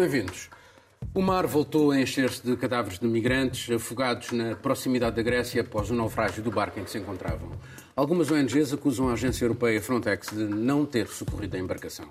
[0.00, 0.48] Bem-vindos.
[1.12, 5.90] O mar voltou a encher-se de cadáveres de migrantes afogados na proximidade da Grécia após
[5.90, 7.50] o naufrágio do barco em que se encontravam.
[7.94, 12.06] Algumas ONGs acusam a agência europeia Frontex de não ter socorrido a embarcação.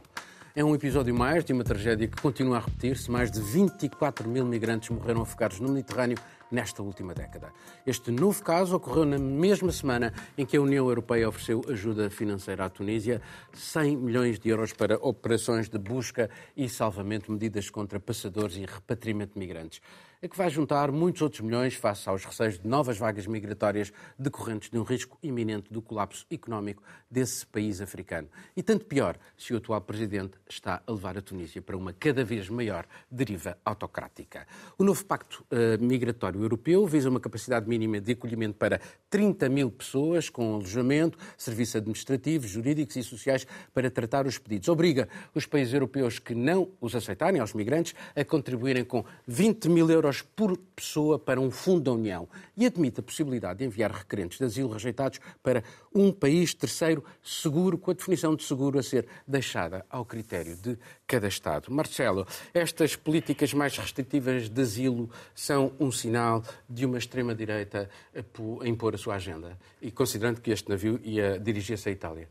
[0.56, 3.10] É um episódio mais de uma tragédia que continua a repetir-se.
[3.10, 6.20] Mais de 24 mil migrantes morreram afogados no Mediterrâneo
[6.52, 7.52] nesta última década.
[7.86, 12.66] Este novo caso ocorreu na mesma semana em que a União Europeia ofereceu ajuda financeira
[12.66, 13.22] à Tunísia,
[13.54, 19.34] 100 milhões de euros para operações de busca e salvamento, medidas contra passadores e repatriamento
[19.34, 19.82] de migrantes
[20.22, 24.70] é que vai juntar muitos outros milhões face aos receios de novas vagas migratórias decorrentes
[24.70, 28.28] de um risco iminente do colapso económico desse país africano.
[28.56, 32.26] E tanto pior se o atual presidente está a levar a Tunísia para uma cada
[32.26, 34.46] vez maior deriva autocrática.
[34.78, 39.72] O novo Pacto uh, Migratório Europeu visa uma capacidade mínima de acolhimento para 30 mil
[39.72, 44.68] pessoas, com alojamento, serviços administrativos, jurídicos e sociais para tratar os pedidos.
[44.68, 49.90] Obriga os países europeus que não os aceitarem, aos migrantes, a contribuírem com 20 mil
[49.90, 53.92] euros euros por pessoa para um fundo da União e admite a possibilidade de enviar
[53.92, 58.84] requerentes de asilo rejeitados para um país terceiro seguro, com a definição de seguro a
[58.84, 61.72] ser deixada ao critério de cada Estado.
[61.72, 68.96] Marcelo, estas políticas mais restritivas de asilo são um sinal de uma extrema-direita a impor
[68.96, 72.28] a sua agenda e considerando que este navio ia dirigir-se à Itália.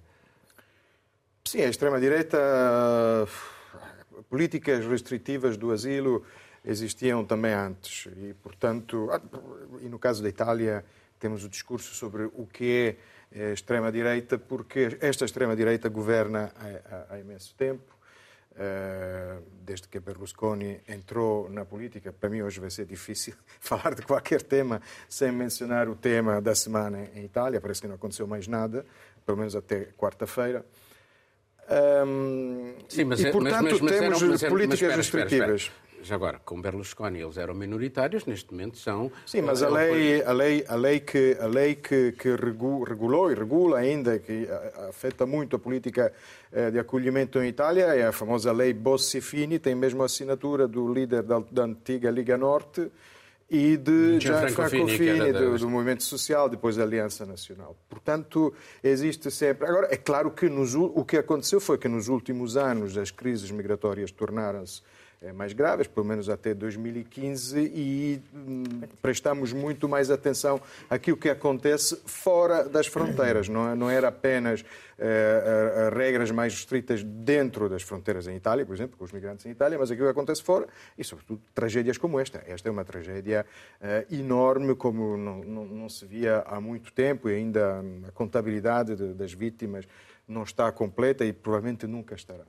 [1.44, 2.38] Sim, a extrema-direita,
[4.28, 6.24] políticas restritivas do asilo
[6.68, 8.06] existiam também antes.
[8.16, 9.20] E, portanto, ah,
[9.80, 10.84] e no caso da Itália,
[11.18, 12.96] temos o discurso sobre o que
[13.32, 17.96] é extrema-direita, porque esta extrema-direita governa há, há, imenso tempo.
[18.52, 24.02] Uh, desde que Berlusconi entrou na política, para mim hoje vai ser difícil falar de
[24.02, 27.60] qualquer tema sem mencionar o tema da semana em Itália.
[27.60, 28.84] Parece que não aconteceu mais nada,
[29.24, 30.66] pelo menos até quarta-feira.
[32.04, 35.30] Um, Sim, mas, e, portanto, mas, mas, temos mas, políticas espera, restritivas.
[35.30, 39.10] Espera, espera já agora, com Berlusconi eles eram minoritários, neste momento são...
[39.26, 43.34] Sim, mas a lei, a lei, a lei, que, a lei que, que regulou e
[43.34, 44.48] regula ainda, que
[44.88, 46.12] afeta muito a política
[46.52, 50.92] eh, de acolhimento em Itália, é a famosa lei Bossi-Fini, tem mesmo a assinatura do
[50.92, 52.90] líder da, da antiga Liga Norte,
[53.50, 57.74] e de Gianfranco Fini, do, do, Movimento Social, depois da Aliança Nacional.
[57.88, 58.52] Portanto,
[58.84, 59.66] existe sempre.
[59.66, 63.50] Agora, é claro que nos, o que aconteceu foi que nos últimos anos as crises
[63.50, 64.82] migratórias tornaram-se
[65.34, 68.64] mais graves, pelo menos até 2015, e hum,
[69.02, 73.48] prestamos muito mais atenção àquilo que acontece fora das fronteiras.
[73.48, 74.64] Não, é, era apenas
[74.98, 79.50] é, regras mais restritas dentro das fronteiras em Itália, por exemplo, com os migrantes em
[79.50, 82.42] Itália, mas aquilo que acontece fora, e sobretudo tragédias como esta.
[82.46, 83.44] Esta é uma tragédia
[83.80, 89.32] é, enorme, como não, se via há muito tempo, e ainda a contabilidade de, das
[89.32, 89.86] vítimas
[90.26, 92.44] não está completa e provavelmente nunca estará.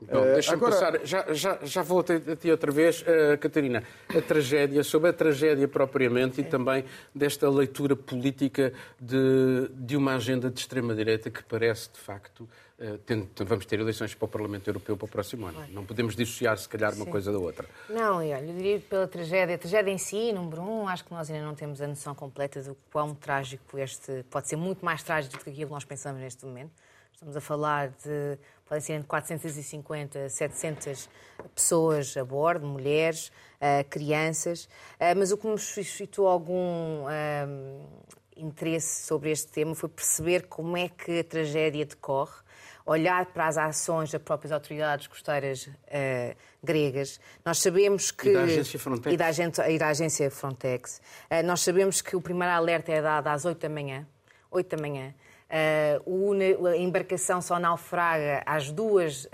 [0.00, 0.72] Bom, eh, deixa-me Agora...
[0.72, 5.12] passar, já, já, já volto a ti outra vez, uh, Catarina, a tragédia, sobre a
[5.12, 6.84] tragédia propriamente e também
[7.14, 13.66] desta leitura política de, de uma agenda de extrema-direita que parece, de facto, uh, vamos
[13.66, 15.66] ter eleições para o Parlamento Europeu para o próximo ano.
[15.70, 17.10] Não podemos dissociar, se calhar, uma Sim.
[17.10, 17.68] coisa da outra.
[17.88, 21.12] Não, e olha, eu diria pela tragédia, a tragédia em si, número um, acho que
[21.12, 25.02] nós ainda não temos a noção completa do quão trágico este, pode ser muito mais
[25.02, 26.72] trágico do que aquilo que nós pensamos neste momento.
[27.20, 31.06] Estamos a falar de podem ser entre 450 a 700
[31.54, 37.86] pessoas a bordo, mulheres, uh, crianças, uh, mas o que nos suscitou algum uh,
[38.34, 42.40] interesse sobre este tema foi perceber como é que a tragédia decorre,
[42.86, 47.20] olhar para as ações das próprias autoridades costeiras uh, gregas.
[47.44, 48.30] Nós sabemos que.
[48.30, 49.12] E da agência Frontex.
[49.12, 51.02] E da, agência, e da agência Frontex.
[51.30, 54.06] Uh, nós sabemos que o primeiro alerta é dado às 8 da manhã.
[54.50, 55.14] 8 da manhã.
[55.50, 59.30] Uh, a embarcação só naufraga às duas uh,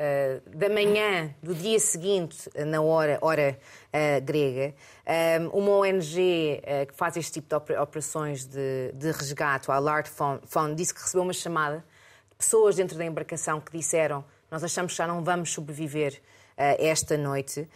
[0.47, 3.59] da manhã do dia seguinte, na hora, hora
[3.93, 4.75] uh, grega.
[5.53, 10.95] uma ONG que faz este tipo de operações de, de resgate, o Alert Phone, disse
[10.95, 11.85] que recebeu uma chamada
[12.31, 16.23] de pessoas dentro da embarcação que disseram: Nós achamos que já não vamos sobreviver
[16.57, 17.69] esta noite.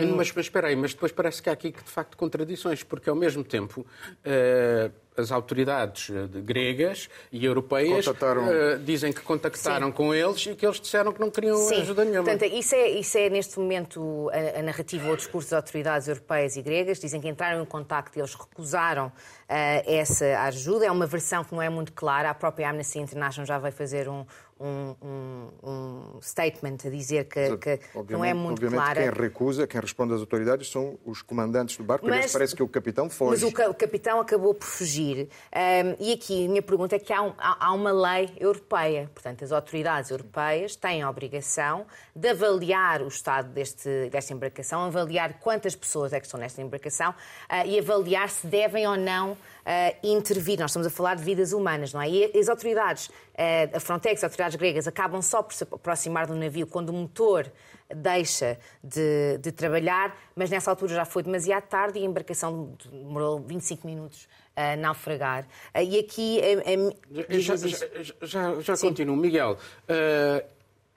[0.00, 0.16] Um...
[0.16, 3.16] Mas, mas espera aí, mas depois parece que há aqui de facto contradições, porque ao
[3.16, 8.12] mesmo tempo uh, as autoridades eh, gregas e europeias uh,
[8.84, 9.92] dizem que contactaram Sim.
[9.92, 11.80] com eles e que eles disseram que não queriam Sim.
[11.80, 12.24] ajuda nenhuma.
[12.24, 16.08] Portanto, isso é, isso é neste momento a, a narrativa ou o discurso das autoridades
[16.08, 17.00] europeias e gregas.
[17.00, 19.12] Dizem que entraram em contacto e eles recusaram uh,
[19.86, 20.86] essa ajuda.
[20.86, 22.30] É uma versão que não é muito clara.
[22.30, 24.26] A própria Amnesty International já vai fazer um,
[24.58, 27.80] um, um, um statement a dizer que, que
[28.12, 29.02] não é muito obviamente clara.
[29.02, 32.68] quem recusa, quem responde às autoridades são os comandantes do barco, mas parece que o
[32.68, 33.44] capitão foge.
[33.44, 35.28] Mas o, o capitão acabou por fugir.
[35.54, 39.10] Um, e aqui a minha pergunta é que há, um, há, uma lei europeia.
[39.12, 45.38] Portanto, as autoridades europeias têm a obrigação de avaliar o estado deste, desta embarcação, avaliar
[45.40, 49.36] quantas pessoas é que estão nesta embarcação uh, e avaliar se devem ou não
[49.66, 50.58] uh, intervir.
[50.58, 52.08] Nós estamos a falar de vidas humanas, não é?
[52.08, 56.36] E as autoridades, uh, a Frontex, as autoridades gregas, acabam só por se aproximar do
[56.36, 57.50] navio quando o motor
[57.94, 63.38] deixa de, de, trabalhar, mas nessa altura já foi demasiado tarde e a embarcação demorou
[63.40, 65.46] 25 minutos a naufragar.
[65.74, 66.40] E aqui.
[67.28, 67.76] já, já,
[68.22, 69.14] já, já continuo.
[69.14, 69.56] Miguel,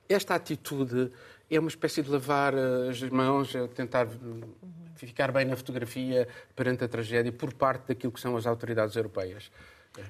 [0.08, 1.12] esta atitude
[1.52, 4.08] é uma espécie de lavar as mãos, tentar
[5.08, 9.52] ficar bem na fotografia perante a tragédia por parte daquilo que são as autoridades europeias.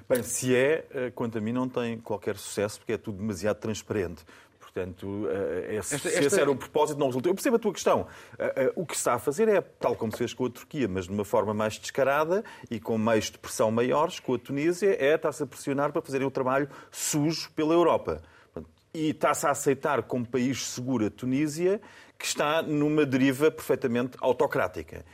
[0.08, 3.56] Bem, se é, eh, quanto a mim, não tem qualquer sucesso, porque é tudo demasiado
[3.58, 4.24] transparente.
[4.60, 6.24] Portanto, eh, esse, esta, esta...
[6.24, 7.30] esse era o propósito, não resultou.
[7.30, 8.06] Eu percebo a tua questão.
[8.38, 10.86] Eh, o que se está a fazer é, tal como se fez com a Turquia,
[10.86, 14.96] mas de uma forma mais descarada e com meios de pressão maiores, com a Tunísia,
[15.00, 18.22] é estar-se a pressionar para fazerem o trabalho sujo pela Europa.
[18.92, 21.80] E está-se a aceitar como país seguro a Tunísia,
[22.20, 25.06] que está numa deriva perfeitamente autocrática.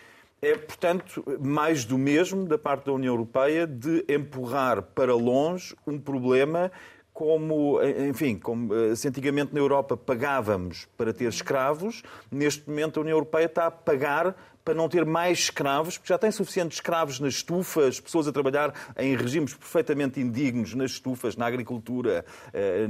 [0.43, 5.99] É, portanto, mais do mesmo da parte da União Europeia de empurrar para longe um
[5.99, 6.71] problema
[7.13, 13.01] como, enfim, como eh, se antigamente na Europa pagávamos para ter escravos, neste momento a
[13.01, 17.21] União Europeia está a pagar para não ter mais escravos, porque já tem suficientes escravos
[17.21, 22.85] nas estufas, pessoas a trabalhar em regimes perfeitamente indignos, nas estufas, na agricultura, eh,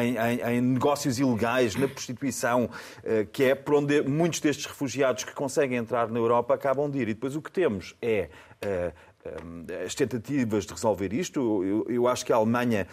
[0.00, 2.70] em, em, em negócios ilegais, na prostituição,
[3.04, 6.98] eh, que é por onde muitos destes refugiados que conseguem entrar na Europa acabam de
[6.98, 7.08] ir.
[7.10, 8.30] E depois o que temos é
[8.62, 8.92] eh,
[9.84, 11.62] as tentativas de resolver isto.
[11.62, 12.86] Eu, eu, acho que a Alemanha,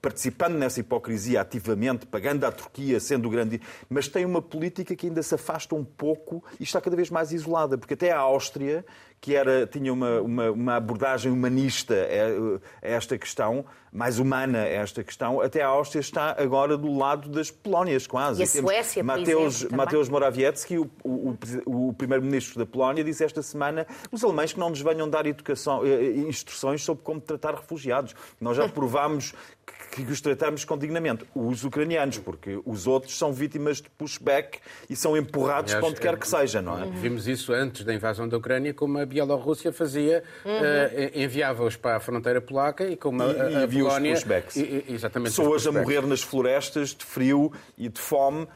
[0.00, 5.22] participando nessa hipocrisia ativamente, pagando à Turquia, sendo grande, mas tem uma política que ainda
[5.22, 8.84] se afasta um pouco e está cada vez mais isolada, porque até a Áustria
[9.20, 15.02] que era, tinha uma, uma, uma abordagem humanista a, esta questão, mais humana a esta
[15.02, 18.40] questão, até a Áustria está agora do lado das Polónias, quase.
[18.40, 21.36] E a Suécia, Mateus, exemplo, Mateus Morawiecki, o, o,
[21.66, 25.26] o, o primeiro-ministro da Polónia, disse esta semana os alemães que não nos venham dar
[25.26, 28.14] educação, eh, instruções sobre como tratar refugiados.
[28.40, 29.32] Nós já provámos
[29.66, 31.24] que os tratamos com dignamente.
[31.34, 34.58] Os ucranianos, porque os outros são vítimas de pushback
[34.88, 36.86] e são empurrados para onde quer que seja, não é?
[36.86, 40.52] Vimos isso antes da invasão da Ucrânia, como a Bielorrússia fazia, uhum.
[40.52, 44.12] uh, enviava-os para a fronteira polaca e como e, a, a, Polónia...
[44.12, 44.56] Os pushbacks.
[44.56, 45.30] E, exatamente.
[45.30, 48.46] Pessoas a morrer nas florestas de frio e de fome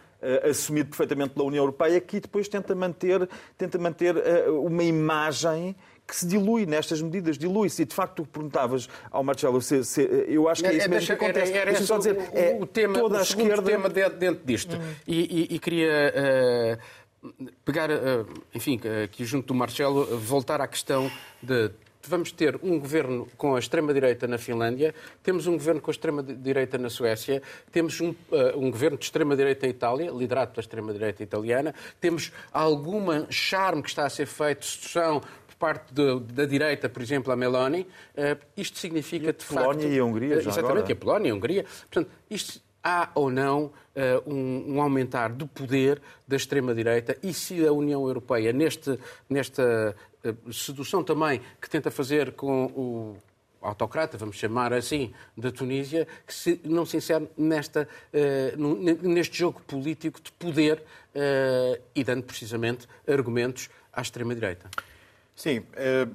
[0.49, 3.29] assumido perfeitamente pela União Europeia, que depois tenta manter,
[3.59, 4.15] tenta manter
[4.49, 5.75] uma imagem
[6.13, 7.81] que se dilui nestas medidas, dilui-se.
[7.81, 11.07] E de facto, tu perguntavas ao Marcelo, se, se, eu acho que é isso mesmo
[11.07, 11.53] que acontece.
[11.55, 13.63] Era, era só dizer, o, é, o tema, toda a esquerda...
[13.63, 14.77] tema dentro disto.
[14.77, 14.95] Uhum.
[15.07, 16.79] E, e, e, queria
[17.25, 17.29] uh,
[17.65, 21.11] pegar, uh, enfim, aqui junto do Marcelo, voltar à questão
[21.43, 21.71] de
[22.09, 26.79] vamos ter um governo com a extrema-direita na Finlândia, temos um governo com a extrema-direita
[26.79, 31.75] na Suécia, temos um, uh, um governo de extrema-direita em Itália, liderado pela extrema-direita italiana,
[32.01, 35.23] temos alguma charme que está a ser feito, sedução
[35.63, 39.79] parte de, da direita, por exemplo, a Meloni, uh, isto significa, e de Polónia facto...
[39.79, 40.93] Polónia e a Hungria, já Exatamente, agora.
[40.93, 41.65] a Polónia e a Hungria.
[41.89, 43.73] Portanto, isto há ou não uh,
[44.27, 48.99] um, um, aumentar do poder da extrema-direita e se a União Europeia, neste,
[49.31, 49.95] nesta
[50.25, 53.17] uh, sedução também que tenta fazer com o
[53.61, 59.63] autocrata, vamos chamar assim, da Tunísia, que se, não se insere nesta, uh, neste jogo
[59.63, 60.83] político de poder
[61.95, 64.71] e dando precisamente argumentos à extrema-direita.
[65.43, 66.07] Sim, é,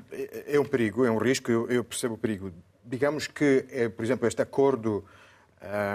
[0.55, 2.49] é um perigo, é um risco, eu, percebo o perigo.
[2.81, 5.03] Digamos que, é, por exemplo, este acordo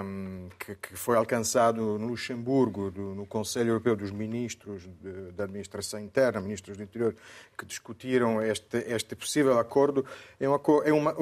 [0.05, 4.87] um, que, foi alcançado no Luxemburgo, no Conselho Europeu dos Ministros
[5.35, 7.17] da Administração Interna, Ministros do Interior,
[7.57, 10.05] que discutiram este, este possível acordo,
[10.39, 11.15] é uma, é uma,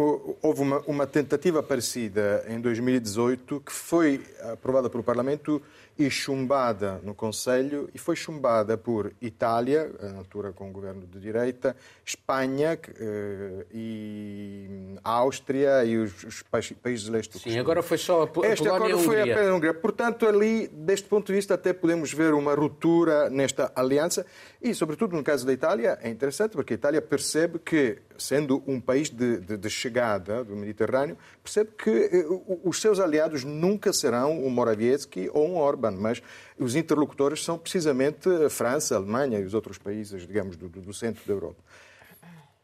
[0.43, 4.21] houve uma, uma tentativa parecida em 2018 que foi
[4.52, 5.62] aprovada pelo Parlamento
[6.00, 11.21] e chumbada no Conselho, e foi chumbada por Itália, na altura com o governo de
[11.21, 16.42] direita, Espanha eh, e Áustria e os,
[16.83, 19.75] países leste Sim, agora foi só a, a este Polónia acordo foi apenas a Hungria.
[19.75, 24.25] Portanto, ali, deste ponto de vista, até podemos ver uma ruptura nesta aliança.
[24.62, 28.81] E, sobretudo, no caso da Itália, é interessante porque a Itália percebe que, sendo um
[28.81, 32.27] país de, de, de chegada do Mediterrâneo, percebe que eh,
[32.62, 36.23] os seus aliados nunca serão um Morawiecki ou um Orban, mas
[36.59, 40.93] os interlocutores são precisamente a França, a Alemanha e os outros países, digamos, do, do
[40.93, 41.62] centro da Europa.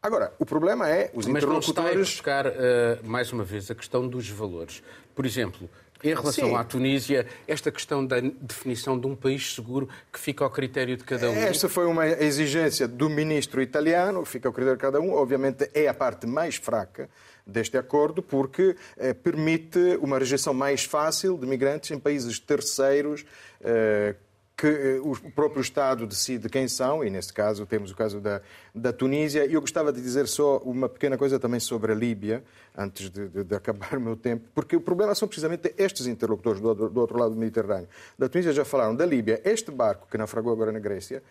[0.01, 1.67] Agora, o problema é os Mas interlocutores.
[1.67, 4.83] Mas não está a buscar, uh, mais uma vez, a questão dos valores.
[5.15, 5.67] Por exemplo,
[6.03, 6.55] Em relação Sim.
[6.55, 11.03] à Tunísia, esta questão da definição de um país seguro que fica ao critério de
[11.03, 11.35] cada um.
[11.35, 15.13] Esta foi uma exigência do ministro italiano, fica ao critério de cada um.
[15.13, 17.09] Obviamente é a parte mais fraca
[17.45, 23.25] deste acordo, porque eh, permite uma rejeição mais fácil de migrantes em países terceiros
[23.61, 24.15] eh,
[24.57, 28.41] que eh, o próprio Estado decide quem são, e neste caso temos o caso da,
[28.73, 29.45] da Tunísia.
[29.45, 32.43] E eu gostava de dizer só uma pequena coisa também sobre a Líbia,
[32.75, 36.59] antes de, de, de acabar o meu tempo, porque o problema são precisamente estes interlocutores
[36.59, 37.87] do, do outro lado do Mediterrâneo.
[38.17, 41.21] Da Tunísia já falaram, da Líbia, este barco que naufragou agora na Grécia,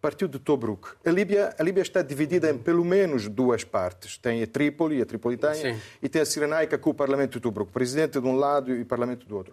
[0.00, 0.90] partiu de Tobruk.
[1.04, 4.16] A Líbia, a Líbia está dividida em pelo menos duas partes.
[4.16, 5.80] Tem a Trípoli, a Tripolitânia, Sim.
[6.00, 9.26] e tem a Cirenaica com o Parlamento de Tobruk, presidente de um lado e Parlamento
[9.26, 9.52] do outro.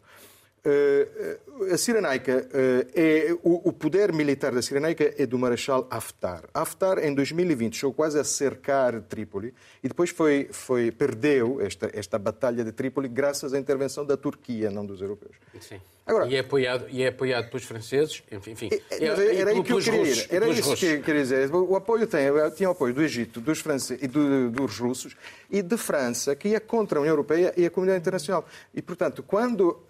[0.65, 1.38] Eh,
[1.72, 6.43] a Cirenaica, eh, é, o, poder militar da Cirenaica é do Marechal Haftar.
[6.51, 9.53] Haftar, em 2020, chegou quase a cercar Trípoli
[9.84, 14.72] e depois foi, foi, perdeu esta, esta batalha de Trípoli graças à intervenção da Turquia,
[14.72, 15.36] não dos europeus.
[15.60, 15.79] Sim.
[16.03, 18.69] Agora, e, é apoiado, e é apoiado pelos franceses, enfim.
[18.72, 20.27] É, é, era aí que eu queria ir.
[20.29, 21.53] Era isso que eu queria dizer.
[21.53, 25.15] O apoio tem, tinha o apoio do Egito, dos franceses e do, dos russos
[25.50, 28.48] e de França, que ia contra a União Europeia e a comunidade internacional.
[28.74, 29.85] E, portanto, quando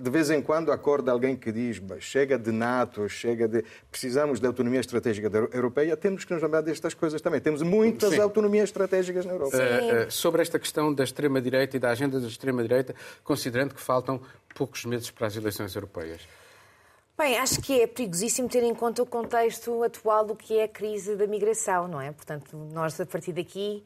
[0.00, 3.64] de vez em quando acorda alguém que diz chega de NATO, chega de.
[3.90, 7.40] precisamos de autonomia estratégica europeia, temos que nos lembrar destas coisas também.
[7.40, 8.20] Temos muitas Sim.
[8.20, 9.56] autonomias estratégicas na Europa.
[9.56, 14.20] Uh, uh, sobre esta questão da extrema-direita e da agenda da extrema-direita, considerando que faltam
[14.54, 16.20] poucos meses para as eleições europeias.
[17.16, 20.68] Bem, acho que é perigosíssimo ter em conta o contexto atual do que é a
[20.68, 22.12] crise da migração, não é?
[22.12, 23.82] Portanto, nós a partir daqui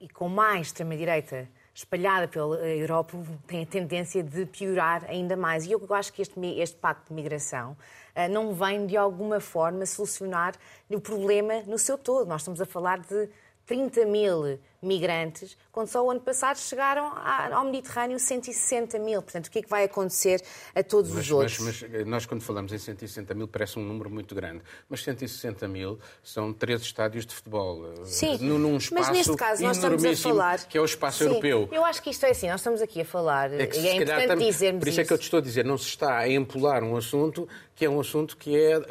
[0.00, 3.16] e com mais extrema-direita espalhada pela Europa
[3.46, 5.64] tem a tendência de piorar ainda mais.
[5.64, 7.76] E eu acho que este, este pacto de migração
[8.16, 10.56] uh, não vem, de alguma forma, solucionar
[10.90, 12.26] o problema no seu todo.
[12.26, 13.28] Nós estamos a falar de
[13.64, 17.12] 30 mil migrantes, quando só o ano passado chegaram
[17.52, 19.22] ao Mediterrâneo 160 mil.
[19.22, 20.42] Portanto, o que é que vai acontecer
[20.74, 21.58] a todos mas, os outros?
[21.60, 24.62] Mas, mas, nós, quando falamos em 160 mil, parece um número muito grande.
[24.88, 27.86] Mas 160 mil são três estádios de futebol.
[27.86, 30.58] Eh, Sim, num espaço mas neste caso nós estamos a falar...
[30.66, 31.68] que é o espaço Sim, europeu.
[31.72, 33.96] Eu acho que isto é assim, nós estamos aqui a falar, é que, e é
[33.96, 35.88] importante estamos, dizermos Por isso, isso é que eu te estou a dizer, não se
[35.88, 38.82] está a empolar um assunto que é um assunto que é uh,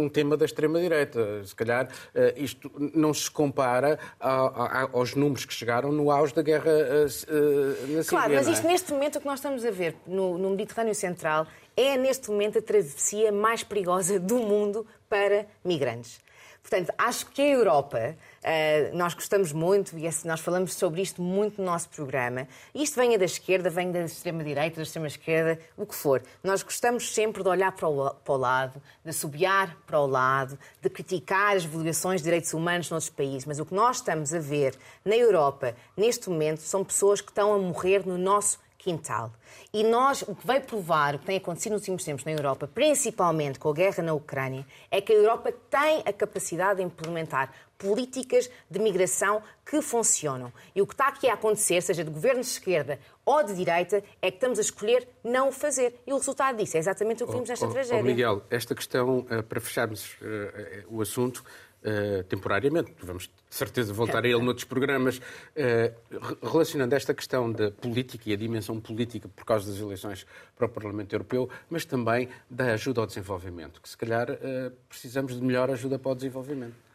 [0.00, 1.44] um tema da extrema-direita.
[1.44, 6.34] Se calhar uh, isto não se compara a, a, aos números que chegaram no auge
[6.34, 8.04] da guerra uh, na Síria.
[8.04, 8.52] Claro, mas é?
[8.52, 12.30] isto neste momento o que nós estamos a ver no, no Mediterrâneo Central é neste
[12.30, 16.20] momento a travessia mais perigosa do mundo para migrantes.
[16.68, 21.62] Portanto, acho que a Europa, eh, nós gostamos muito, e nós falamos sobre isto muito
[21.62, 26.20] no nosso programa, isto venha da esquerda, venha da extrema-direita, da extrema-esquerda, o que for.
[26.42, 30.58] Nós gostamos sempre de olhar para o, para o lado, de assobiar para o lado,
[30.82, 34.40] de criticar as violações de direitos humanos noutros países, mas o que nós estamos a
[34.40, 39.32] ver na Europa, neste momento, são pessoas que estão a morrer no nosso quintal.
[39.72, 42.70] E nós, o que vai provar o que tem acontecido nos últimos tempos na Europa,
[42.72, 47.52] principalmente com a guerra na Ucrânia, é que a Europa tem a capacidade de implementar
[47.76, 50.52] políticas de migração que funcionam.
[50.74, 54.02] E o que está aqui a acontecer, seja de governo de esquerda ou de direita,
[54.22, 56.00] é que estamos a escolher não o fazer.
[56.06, 58.00] E o resultado disso é exatamente o que vimos nesta oh, oh, tragédia.
[58.00, 61.44] Oh, Miguel, esta questão, eh, para fecharmos uh, o assunto,
[61.86, 67.70] uh, temporariamente, vamos de certeza voltar a ele noutros programas, uh, relacionando esta questão da
[67.70, 70.26] política e a dimensão política por causa das eleições
[70.56, 75.38] para o Parlamento Europeu, mas também da ajuda ao desenvolvimento, que se calhar uh, precisamos
[75.38, 76.86] de melhor ajuda para o desenvolvimento.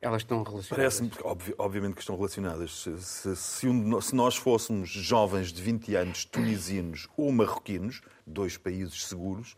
[0.00, 1.00] Elas estão relacionadas?
[1.00, 1.10] Parece-me,
[1.58, 2.82] obviamente que estão relacionadas.
[2.82, 8.56] Se, se, se, um, se, nós fôssemos jovens de 20 anos, tunisinos ou marroquinos, dois
[8.58, 9.56] países seguros,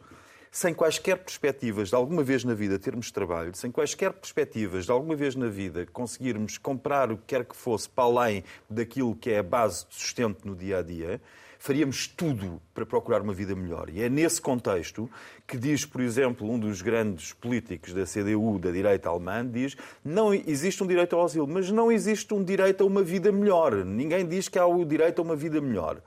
[0.51, 5.15] sem quaisquer perspectivas de alguma vez na vida termos trabalho, sem quaisquer perspectivas de alguma
[5.15, 9.39] vez na vida conseguirmos comprar o que quer que fosse para além daquilo que é
[9.39, 11.21] a base de sustento no dia a dia,
[11.59, 13.91] faríamos tudo para procurar uma vida melhor.
[13.91, 15.11] E é nesse contexto
[15.47, 20.33] que diz, por exemplo, um dos grandes políticos da CDU, da direita alemã, diz não
[20.33, 23.85] existe um direito ao asilo, mas não existe um direito a uma vida melhor.
[23.85, 26.01] Ninguém diz que há o direito a uma vida melhor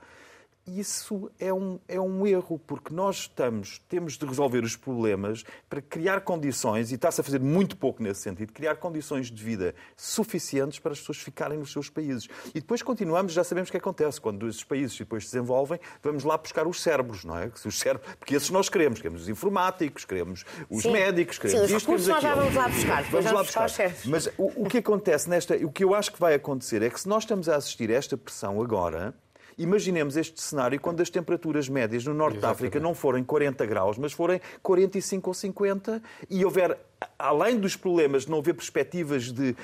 [0.66, 5.82] isso é um, é um erro, porque nós estamos, temos de resolver os problemas para
[5.82, 10.78] criar condições, e está-se a fazer muito pouco nesse sentido, criar condições de vida suficientes
[10.78, 12.28] para as pessoas ficarem nos seus países.
[12.54, 14.20] E depois continuamos, já sabemos o que acontece.
[14.20, 17.50] Quando esses países depois se desenvolvem, vamos lá buscar os cérebros, não é?
[17.64, 19.00] Os cérebros, porque esses nós queremos.
[19.00, 20.92] Queremos os informáticos, queremos os Sim.
[20.92, 23.02] médicos, queremos Sim, isto, queremos nós já vamos lá buscar.
[23.04, 23.62] Vamos lá buscar.
[23.64, 25.56] buscar Mas o, o que acontece nesta...
[25.56, 27.94] O que eu acho que vai acontecer é que se nós estamos a assistir a
[27.94, 29.14] esta pressão agora
[29.62, 32.40] Imaginemos este cenário quando as temperaturas médias no Norte Exatamente.
[32.40, 36.76] da África não forem 40 graus, mas forem 45 ou 50 e houver,
[37.16, 39.54] além dos problemas de não haver perspectivas de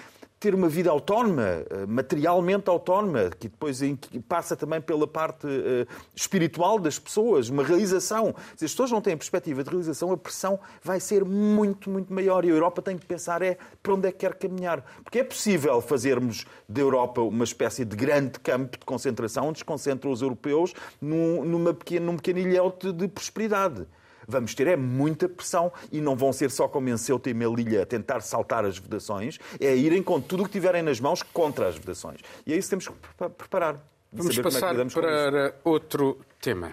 [0.40, 3.80] ter uma vida autónoma, eh, materialmente autónoma, que depois
[4.28, 8.34] passa também pela parte eh, espiritual das pessoas, uma realização.
[8.56, 12.44] Se as pessoas não têm perspectiva de realização, a pressão vai ser muito, muito maior.
[12.44, 14.84] E a Europa tem que pensar é para onde é que quer caminhar.
[15.02, 19.64] Porque é possível fazermos da Europa uma espécie de grande campo de concentração, onde se
[19.64, 23.86] concentram os europeus num, numa pequena, num pequeno ilhote de prosperidade
[24.28, 27.82] vamos ter é muita pressão e não vão ser só como em Ceuta e Melilla
[27.82, 31.68] a tentar saltar as vedações, é irem com tudo o que tiverem nas mãos contra
[31.68, 32.20] as vedações.
[32.46, 33.82] E é isso que temos que preparar.
[34.12, 36.70] Vamos é passar é para outro tema.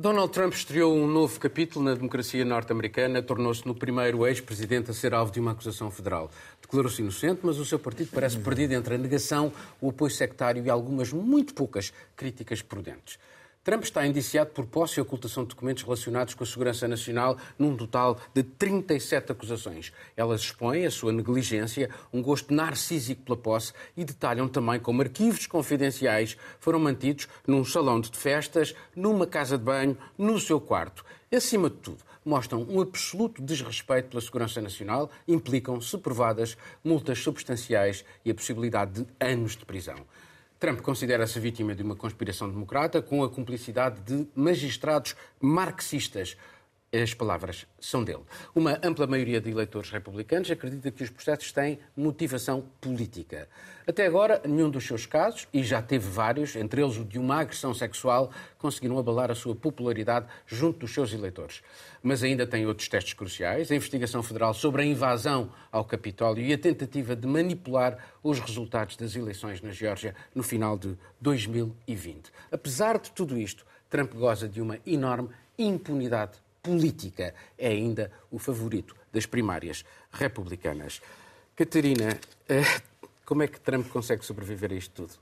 [0.00, 5.12] Donald Trump estreou um novo capítulo na democracia norte-americana, tornou-se no primeiro ex-presidente a ser
[5.12, 6.30] alvo de uma acusação federal.
[6.58, 10.70] Declarou-se inocente, mas o seu partido parece perdido entre a negação, o apoio sectário e
[10.70, 13.18] algumas muito poucas críticas prudentes.
[13.62, 17.76] Trump está indiciado por posse e ocultação de documentos relacionados com a segurança nacional, num
[17.76, 19.92] total de 37 acusações.
[20.16, 25.46] Elas expõem a sua negligência, um gosto narcísico pela posse e detalham também como arquivos
[25.46, 31.04] confidenciais foram mantidos num salão de festas, numa casa de banho, no seu quarto.
[31.30, 38.06] Acima de tudo, mostram um absoluto desrespeito pela segurança nacional, implicam, se provadas, multas substanciais
[38.24, 39.98] e a possibilidade de anos de prisão.
[40.60, 46.36] Trump considera-se vítima de uma conspiração democrata com a cumplicidade de magistrados marxistas.
[46.92, 48.24] As palavras são dele.
[48.52, 53.48] Uma ampla maioria de eleitores republicanos acredita que os processos têm motivação política.
[53.86, 57.42] Até agora, nenhum dos seus casos, e já teve vários, entre eles o de uma
[57.42, 61.62] agressão sexual, conseguiram abalar a sua popularidade junto dos seus eleitores.
[62.02, 66.52] Mas ainda tem outros testes cruciais: a investigação federal sobre a invasão ao Capitólio e
[66.52, 72.32] a tentativa de manipular os resultados das eleições na Geórgia no final de 2020.
[72.50, 76.32] Apesar de tudo isto, Trump goza de uma enorme impunidade
[76.62, 77.34] política.
[77.58, 81.00] É ainda o favorito das primárias republicanas.
[81.56, 82.62] Catarina, eh,
[83.24, 85.14] como é que Trump consegue sobreviver a isto tudo?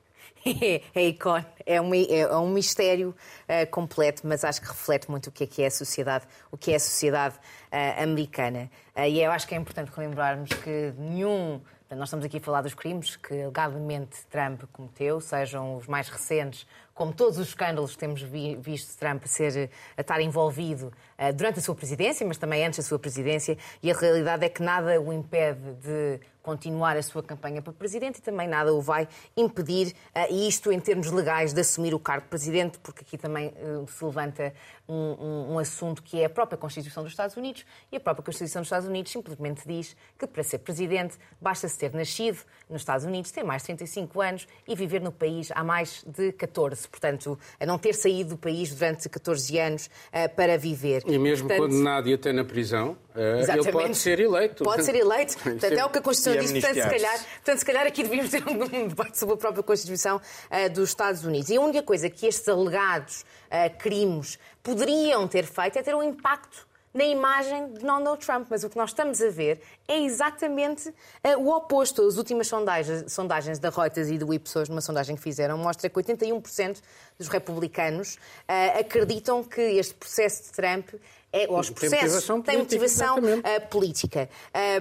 [0.95, 3.15] É, icone, é um, é um mistério
[3.45, 6.57] uh, completo, mas acho que reflete muito o que é, que é a sociedade, o
[6.57, 8.71] que é a sociedade uh, americana.
[8.97, 12.61] Uh, e eu acho que é importante lembrarmos que nenhum nós estamos aqui a falar
[12.61, 16.67] dos crimes que alegadamente Trump cometeu, sejam os mais recentes,
[16.99, 20.93] como todos os escândalos que temos visto Trump ser, estar envolvido
[21.37, 24.61] durante a sua presidência, mas também antes da sua presidência, e a realidade é que
[24.61, 29.07] nada o impede de continuar a sua campanha para presidente e também nada o vai
[29.37, 33.19] impedir, uh, e isto em termos legais, de assumir o cargo de presidente, porque aqui
[33.19, 34.55] também uh, se levanta
[34.89, 38.25] um, um, um, assunto que é a própria Constituição dos Estados Unidos, e a própria
[38.25, 43.05] Constituição dos Estados Unidos simplesmente diz que para ser presidente basta-se ter nascido nos Estados
[43.05, 46.88] Unidos, ter mais de 35 anos e viver no país há mais de 14.
[46.91, 51.03] Portanto, a não ter saído do país durante 14 anos uh, para viver.
[51.07, 54.65] E mesmo Portanto, condenado e até na prisão, ele pode ser eleito.
[54.65, 55.37] Pode ser eleito.
[55.43, 56.53] Portanto, é o que a Constituição diz.
[56.53, 60.17] Portanto se, calhar, portanto, se calhar aqui devíamos ter um debate sobre a própria Constituição
[60.17, 61.51] uh, dos Estados Unidos.
[61.51, 66.03] E a única coisa que estes alegados uh, crimes poderiam ter feito é ter um
[66.03, 66.68] impacto
[66.99, 68.49] na imagem de Donald Trump.
[68.51, 72.03] Mas o que nós estamos a ver é exatamente uh, o oposto.
[72.03, 75.95] As últimas sondagens, sondagens da Reuters e do Ipsos, numa sondagem que fizeram, mostra que
[75.95, 76.83] 81%
[77.17, 80.89] dos republicanos uh, acreditam que este processo de Trump
[81.33, 84.31] é, os processos têm motivação uh, política.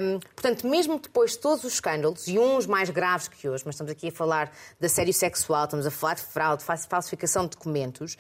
[0.02, 3.76] Um, portanto, mesmo depois de todos os escândalos, e uns mais graves que hoje, mas
[3.76, 8.18] estamos aqui a falar de assédio sexual, estamos a falar de fraude, falsificação de documentos,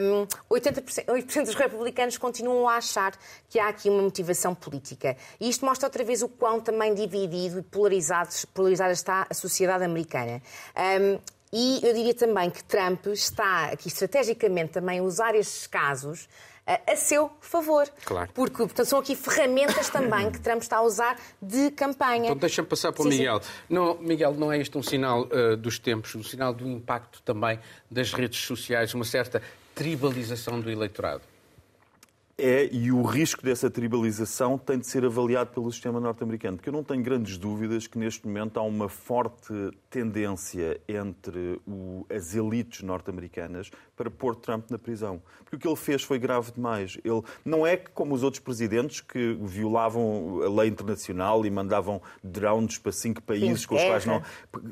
[0.00, 3.12] um, 80%, 80 dos republicanos continuam a achar
[3.48, 5.16] que há aqui uma motivação política.
[5.38, 9.84] E isto mostra outra vez o quão também dividido e polarizado, polarizada está a sociedade
[9.84, 10.40] americana.
[11.00, 11.18] Um,
[11.52, 16.28] e eu diria também que Trump está aqui estrategicamente também a usar estes casos
[16.86, 17.88] a seu favor.
[18.04, 18.30] Claro.
[18.34, 22.26] Porque portanto, são aqui ferramentas também que Trump está a usar de campanha.
[22.26, 23.40] Então deixa-me passar para o sim, Miguel.
[23.42, 23.50] Sim.
[23.68, 27.58] Não, Miguel, não é isto um sinal uh, dos tempos, um sinal do impacto também
[27.90, 29.42] das redes sociais, uma certa
[29.74, 31.22] tribalização do eleitorado?
[32.42, 36.72] É, e o risco dessa tribalização tem de ser avaliado pelo sistema norte-americano, porque eu
[36.72, 39.52] não tenho grandes dúvidas que neste momento há uma forte
[39.90, 45.20] tendência entre o, as elites norte-americanas para pôr Trump na prisão.
[45.40, 46.96] Porque o que ele fez foi grave demais.
[47.04, 52.78] Ele não é como os outros presidentes que violavam a lei internacional e mandavam drones
[52.78, 54.22] para cinco países com os quais não.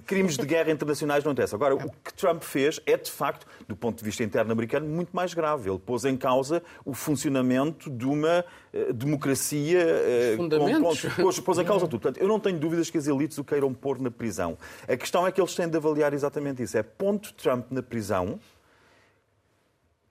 [0.07, 1.54] Crimes de guerra internacionais não interessa.
[1.54, 5.14] Agora, o que Trump fez é, de facto, do ponto de vista interno americano, muito
[5.14, 5.68] mais grave.
[5.68, 9.84] Ele pôs em causa o funcionamento de uma uh, democracia.
[10.36, 12.00] Com, com, pôs, pôs em causa tudo.
[12.00, 14.56] Portanto, eu não tenho dúvidas que as elites o queiram pôr na prisão.
[14.86, 16.76] A questão é que eles têm de avaliar exatamente isso.
[16.76, 18.38] É ponto Trump na prisão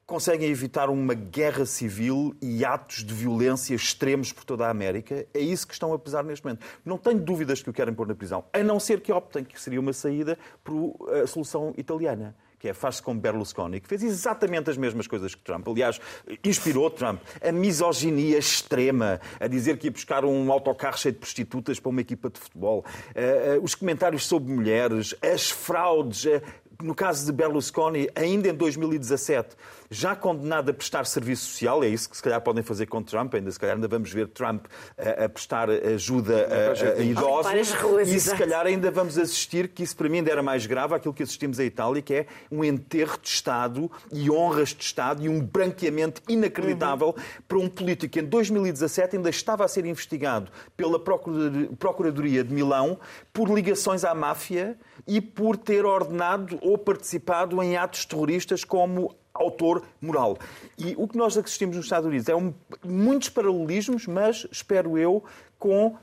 [0.08, 5.28] conseguem evitar uma guerra civil e atos de violência extremos por toda a América.
[5.34, 6.66] É isso que estão a pesar neste momento.
[6.86, 9.60] Não tenho dúvidas que o querem pôr na prisão, a não ser que optem que
[9.62, 14.70] seria uma saída por a solução italiana que é faz-se como Berlusconi, que fez exatamente
[14.70, 15.68] as mesmas coisas que Trump.
[15.68, 16.00] Aliás,
[16.44, 17.22] inspirou Trump.
[17.42, 22.02] A misoginia extrema, a dizer que ia buscar um autocarro cheio de prostitutas para uma
[22.02, 26.42] equipa de futebol, uh, uh, os comentários sobre mulheres, as fraudes, uh,
[26.82, 29.56] no caso de Berlusconi, ainda em 2017,
[29.90, 33.34] já condenado a prestar serviço social, é isso que se calhar podem fazer com Trump,
[33.34, 34.66] ainda se calhar ainda vamos ver Trump
[34.98, 39.84] a, a prestar ajuda a, a idosos, ruas, e se calhar ainda vamos assistir, que
[39.84, 42.64] isso para mim ainda era mais grave, aquilo que assistimos à Itália, que é um
[42.64, 47.42] enterro de Estado e honras de Estado e um branqueamento inacreditável uhum.
[47.48, 53.00] para um político que em 2017 ainda estava a ser investigado pela Procuradoria de Milão
[53.32, 59.84] por ligações à máfia e por ter ordenado ou participado em atos terroristas como autor
[60.02, 60.38] moral.
[60.78, 65.24] E o que nós assistimos nos Estados Unidos é um, muitos paralelismos, mas espero eu
[65.60, 65.96] com,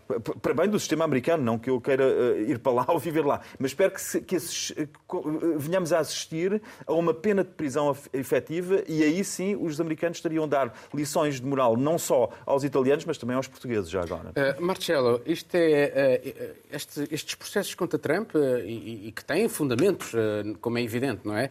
[0.42, 3.24] para bem do sistema americano, não que eu queira uh, ir para lá ou viver
[3.24, 7.50] lá, mas espero que, se, que esses, uh, venhamos a assistir a uma pena de
[7.50, 12.30] prisão efetiva e aí sim os americanos estariam a dar lições de moral não só
[12.44, 14.30] aos italianos, mas também aos portugueses já agora.
[14.30, 15.22] Uh, Marcelo,
[15.54, 18.32] é, este, estes processos contra Trump,
[18.64, 20.12] e, e, que têm fundamentos,
[20.60, 21.50] como é evidente, não é?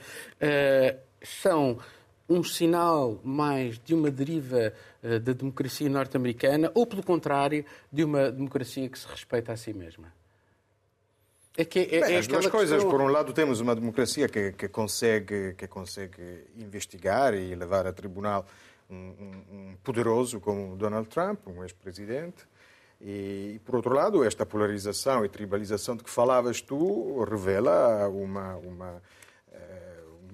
[1.24, 1.80] São
[2.28, 8.32] um sinal mais de uma deriva uh, da democracia norte-americana ou, pelo contrário, de uma
[8.32, 10.12] democracia que se respeita a si mesma?
[11.56, 12.76] É que é, Bem, é as duas coisas.
[12.76, 12.90] Questão...
[12.90, 17.94] Por um lado, temos uma democracia que, que, consegue, que consegue investigar e levar a
[17.94, 18.46] tribunal
[18.90, 22.48] um, um, um poderoso como Donald Trump, um ex-presidente.
[23.00, 29.02] E, por outro lado, esta polarização e tribalização de que falavas tu revela uma, uma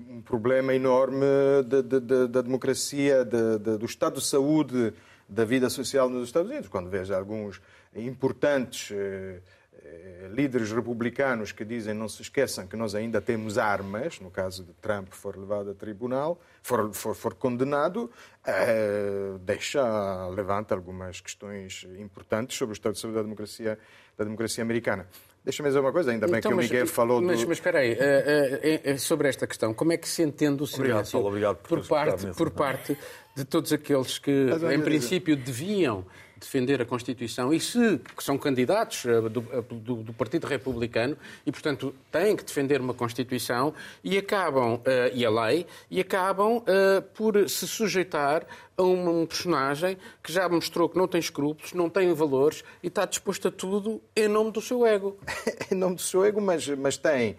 [0.09, 1.25] um problema enorme
[1.67, 4.91] de, de, de, da democracia, do estado de saúde
[5.27, 6.67] da vida social nos Estados Unidos.
[6.67, 7.61] Quando vejo alguns
[7.95, 9.39] importantes eh,
[9.83, 14.63] eh, líderes republicanos que dizem não se esqueçam que nós ainda temos armas, no caso
[14.63, 18.09] de Trump for levado a tribunal, for, for, for condenado,
[18.47, 23.77] eh, deixa, levanta algumas questões importantes sobre o estado de saúde da democracia,
[24.17, 25.07] da democracia americana.
[25.49, 27.47] Deixa-me dizer uma coisa, ainda bem então, que o Miguel falou mas, do...
[27.47, 31.19] Mas espera aí, uh, uh, sobre esta questão, como é que se entende o silêncio
[31.19, 32.97] obrigado, obrigado por, por, parte, por parte
[33.35, 36.05] de todos aqueles que, em princípio, deviam
[36.39, 41.17] defender a Constituição e se que são candidatos eh, do, eh, do, do, Partido Republicano
[41.45, 43.73] e, portanto, têm que defender uma Constituição
[44.03, 44.81] e acabam, uh,
[45.13, 48.45] e a lei, e acabam uh, por se sujeitar
[48.77, 53.05] a um, personagem que já mostrou que não tem escrúpulos, não tem valores e está
[53.05, 55.17] disposto a tudo em nome do seu ego.
[55.69, 57.35] em nome do seu ego, mas, mas tem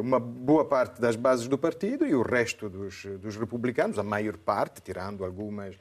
[0.00, 4.36] uma boa parte das bases do partido e o resto dos, dos republicanos, a maior
[4.36, 5.78] parte, tirando algumas eh,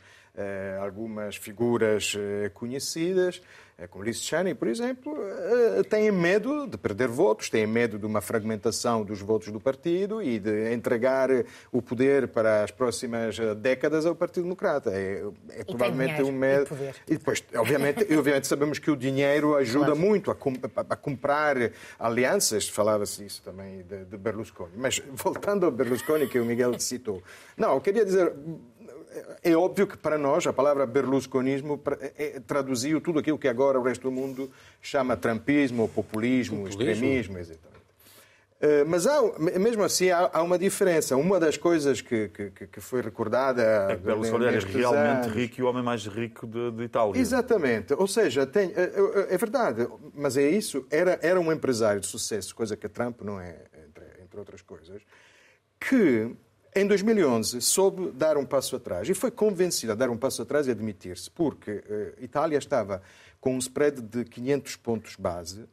[0.81, 3.41] algumas figuras eh, conhecidas,
[3.77, 5.15] eh, como Liz Cheney, por exemplo,
[5.89, 10.39] têm medo de perder votos, têm medo de uma fragmentação dos votos do partido e
[10.39, 11.29] de entregar
[11.71, 14.91] o poder para as próximas décadas ao Partido Democrata.
[14.91, 16.67] É, é provavelmente um medo.
[17.07, 19.99] E, e, depois, obviamente, obviamente, sabemos que o dinheiro ajuda claro.
[19.99, 21.55] muito a, a, comprar
[21.97, 22.67] alianças.
[22.67, 24.73] Falava-se isso também de, de Berlusconi.
[24.75, 27.23] Mas voltando ao Berlusconi que o Miguel citou,
[27.55, 28.33] não, eu queria dizer
[29.43, 33.79] é óbvio que para nós a palavra berlusconismo é, é, traduziu tudo aquilo que agora
[33.79, 34.49] o resto do mundo
[34.81, 36.91] chama trumpismo, populismo, populismo.
[36.91, 37.69] extremismo, exatamente.
[38.61, 41.15] Eh, mas há, mesmo assim há, uma diferença.
[41.15, 43.63] Uma das coisas que, que, que foi recordada.
[43.89, 45.33] É que Berlusconi era realmente anos.
[45.33, 47.19] rico e o homem mais rico de, de, Itália.
[47.19, 47.93] Exatamente.
[47.93, 50.85] Ou seja, tem, é, é, verdade, mas é isso.
[50.91, 53.55] Era, era um empresário de sucesso, coisa que Trump não é,
[53.87, 55.01] entre, entre outras coisas,
[55.79, 56.35] que
[56.75, 60.67] em 2011 soube dar um passo atrás e foi convencido a dar um passo atrás
[60.67, 63.01] e admitir-se, porque uh, Itália estava
[63.41, 65.65] com um spread de 500 pontos base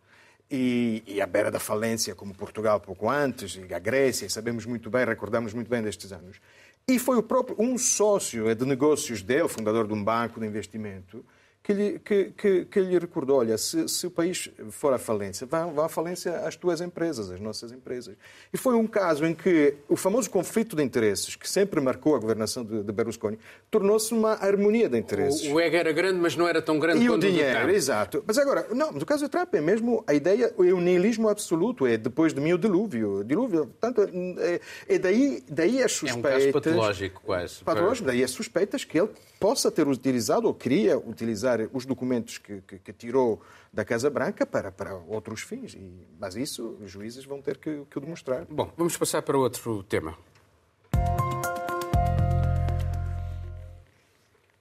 [0.51, 4.65] e, e à beira da falência, como Portugal pouco antes, e a Grécia, e sabemos
[4.65, 6.41] muito bem, recordamos muito bem destes anos.
[6.89, 11.25] E foi o próprio um sócio de negócios dele, fundador de um banco de investimento,
[11.67, 15.45] que lhe, que, que, que lhe recordou: olha, se, se, o país for à falência,
[15.49, 18.15] vá, vá à falência as tuas empresas, as nossas empresas.
[18.53, 22.21] E foi um caso em que o famoso conflito de interesses, que sempre marcou a
[22.21, 23.37] governação de, de Berlusconi,
[23.69, 25.51] tornou-se uma harmonia de interesses.
[25.51, 27.69] O, o ego era grande, mas não era tão grande e quanto o dinheiro.
[27.71, 28.23] exato.
[28.25, 31.85] Mas agora, não, no caso de Trump é mesmo a ideia, é o nihilismo absoluto,
[31.85, 33.25] é depois de mim o dilúvio.
[33.25, 36.45] dilúvio portanto, é, é daí, daí as suspeitas.
[36.45, 37.65] É um caso patológico, quase.
[37.65, 42.61] Patológico, daí as suspeitas que ele possa ter utilizado ou queria utilizar os documentos que,
[42.63, 43.41] que, que tirou
[43.73, 45.75] da Casa Branca para, para outros fins.
[45.75, 48.45] E, mas isso os juízes vão ter que, que demonstrar.
[48.47, 50.17] Bom, vamos passar para outro tema.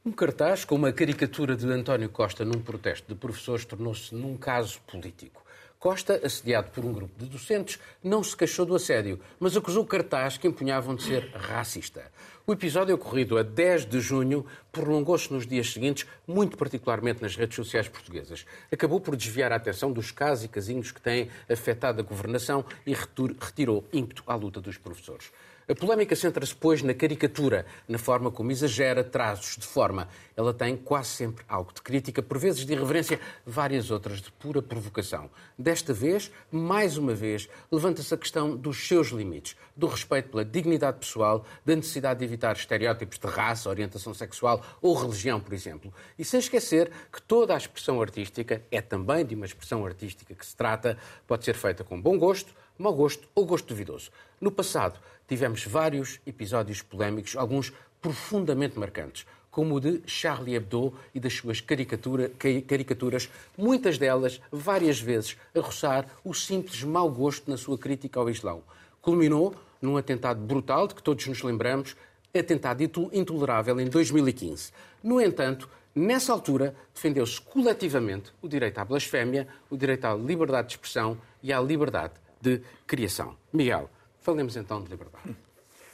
[0.05, 4.79] Um cartaz com uma caricatura de António Costa num protesto de professores tornou-se num caso
[4.81, 5.43] político.
[5.79, 9.87] Costa, assediado por um grupo de docentes, não se queixou do assédio, mas acusou o
[9.87, 12.11] cartaz que empunhavam de ser racista.
[12.47, 17.55] O episódio ocorrido a 10 de junho prolongou-se nos dias seguintes, muito particularmente nas redes
[17.55, 18.45] sociais portuguesas.
[18.71, 22.93] Acabou por desviar a atenção dos casos e casinhos que têm afetado a governação e
[22.93, 25.31] retirou ímpeto à luta dos professores.
[25.67, 30.07] A polémica centra-se, pois, na caricatura, na forma como exagera traços de forma.
[30.37, 34.61] Ela tem quase sempre algo de crítica, por vezes de irreverência, várias outras de pura
[34.61, 35.27] provocação.
[35.57, 40.99] Desta vez, mais uma vez, levanta-se a questão dos seus limites, do respeito pela dignidade
[40.99, 45.91] pessoal, da necessidade de evitar estereótipos de raça, orientação sexual ou religião, por exemplo.
[46.19, 50.45] E sem esquecer que toda a expressão artística é também de uma expressão artística que
[50.45, 54.11] se trata, pode ser feita com bom gosto, mau gosto ou gosto duvidoso.
[54.39, 61.19] No passado, tivemos vários episódios polémicos, alguns profundamente marcantes, como o de Charlie Hebdo e
[61.19, 62.29] das suas caricatura,
[62.67, 68.29] caricaturas, muitas delas, várias vezes, a roçar o simples mau gosto na sua crítica ao
[68.29, 68.61] Islão.
[69.01, 71.95] Culminou num atentado brutal, de que todos nos lembramos,
[72.37, 72.81] atentado
[73.13, 74.73] intolerável em 2015.
[75.01, 80.73] No entanto, nessa altura, defendeu-se coletivamente o direito à blasfémia, o direito à liberdade de
[80.73, 83.37] expressão e à liberdade de criação.
[83.53, 83.89] Miguel,
[84.25, 85.35] falemos então de liberdade.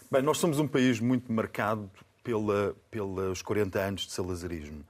[0.09, 1.91] Bem, nós somos um país muito marcado
[2.23, 4.83] pela, pelos 40 anos de salazarismo.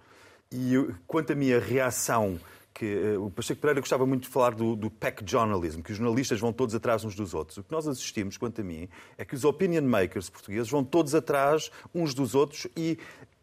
[0.52, 0.74] E
[1.08, 2.40] quanto à minha reação,
[2.74, 5.98] que uh, o Pacheco Pereira gostava muito de falar do, do pack journalism, que os
[5.98, 7.58] jornalistas vão todos atrás uns dos outros.
[7.58, 11.16] O que nós assistimos, quanto a mim, é que os opinion makers portugueses vão todos
[11.16, 13.00] atrás uns dos outros e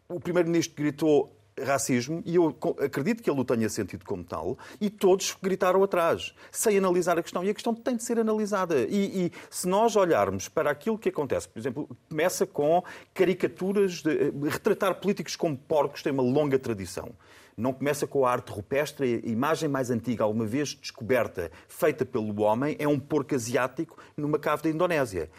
[0.07, 4.89] o primeiro-ministro gritou racismo, e eu acredito que ele o tenha sentido como tal, e
[4.89, 7.43] todos gritaram atrás, sem analisar a questão.
[7.43, 8.81] E a questão tem de ser analisada.
[8.89, 14.11] E, e se nós olharmos para aquilo que acontece, por exemplo, começa com caricaturas, de,
[14.11, 17.13] eh, retratar políticos como porcos tem uma longa tradição
[17.59, 19.21] não começa com a arte rupestre.
[19.23, 24.39] A imagem mais antiga, alguma vez descoberta, feita pelo homem, é um porco asiático numa
[24.39, 25.29] cave da Indonésia.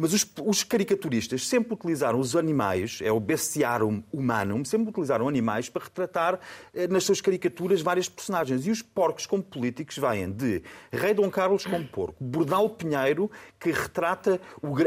[0.00, 5.68] Mas os, os, caricaturistas sempre utilizaram os animais, é o bestiarum humanum, sempre utilizaram animais
[5.68, 6.38] para retratar
[6.72, 8.64] eh, nas suas caricaturas várias personagens.
[8.64, 13.72] E os porcos, como políticos, vêm de Rei Dom Carlos como porco, Bordal Pinheiro, que
[13.72, 14.40] retrata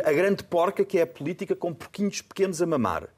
[0.06, 3.10] a grande porca que é a política com porquinhos pequenos a mamar.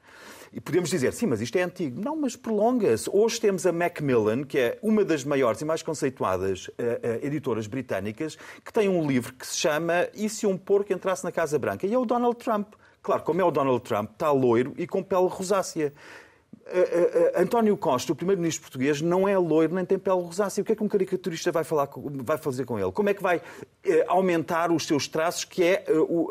[0.54, 2.00] E podemos dizer, sim, mas isto é antigo.
[2.00, 3.10] Não, mas prolonga-se.
[3.12, 7.66] Hoje temos a Macmillan, que é uma das maiores e mais conceituadas uh, uh, editoras
[7.66, 11.58] britânicas, que tem um livro que se chama E se um porco entrasse na Casa
[11.58, 11.88] Branca?
[11.88, 12.74] E é o Donald Trump.
[13.02, 15.92] Claro, como é o Donald Trump, está loiro e com pele rosácea.
[16.66, 20.62] Uh, uh, António Costa, o primeiro-ministro português, não é loiro nem tem pele rosácea.
[20.62, 22.90] O que é que um caricaturista vai, falar, vai fazer com ele?
[22.90, 23.42] Como é que vai
[24.08, 26.30] aumentar os seus traços, que é o,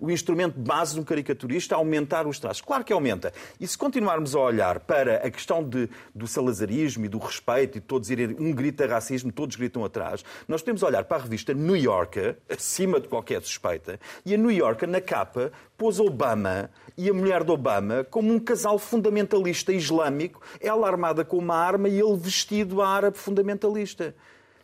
[0.00, 2.60] o, instrumento base de um caricaturista, aumentar os traços?
[2.60, 3.32] Claro que aumenta.
[3.60, 7.80] E se continuarmos a olhar para a questão de, do salazarismo e do respeito, e
[7.80, 11.76] todos irem, um grita racismo, todos gritam atrás, nós podemos olhar para a revista New
[11.76, 17.14] Yorker, acima de qualquer suspeita, e a New Yorker, na capa, pôs Obama e a
[17.14, 22.16] mulher de Obama como um casal fundamentalista islâmico, ela armada com uma arma e ele
[22.16, 24.14] vestido árabe fundamentalista.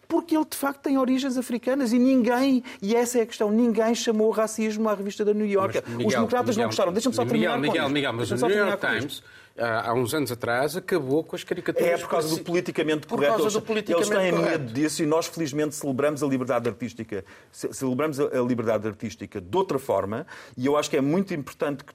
[0.06, 3.94] Porque ele de facto tem origens africanas e ninguém, e essa é a questão, ninguém
[3.94, 5.78] chamou racismo à revista da New York.
[6.04, 6.92] Os democratas Miguel, não gostaram.
[6.92, 9.22] Deixa-me só terminar Miguel, Miguel, Miguel, mas o New York Times
[9.56, 11.88] há uns anos atrás, acabou com as caricaturas.
[11.88, 13.38] É por causa do politicamente por correto.
[13.38, 14.62] Causa do politicamente eles têm correto.
[14.62, 17.24] medo disso e nós, felizmente, celebramos a liberdade artística.
[17.52, 21.92] Celebramos a liberdade artística de outra forma e eu acho que é muito importante que,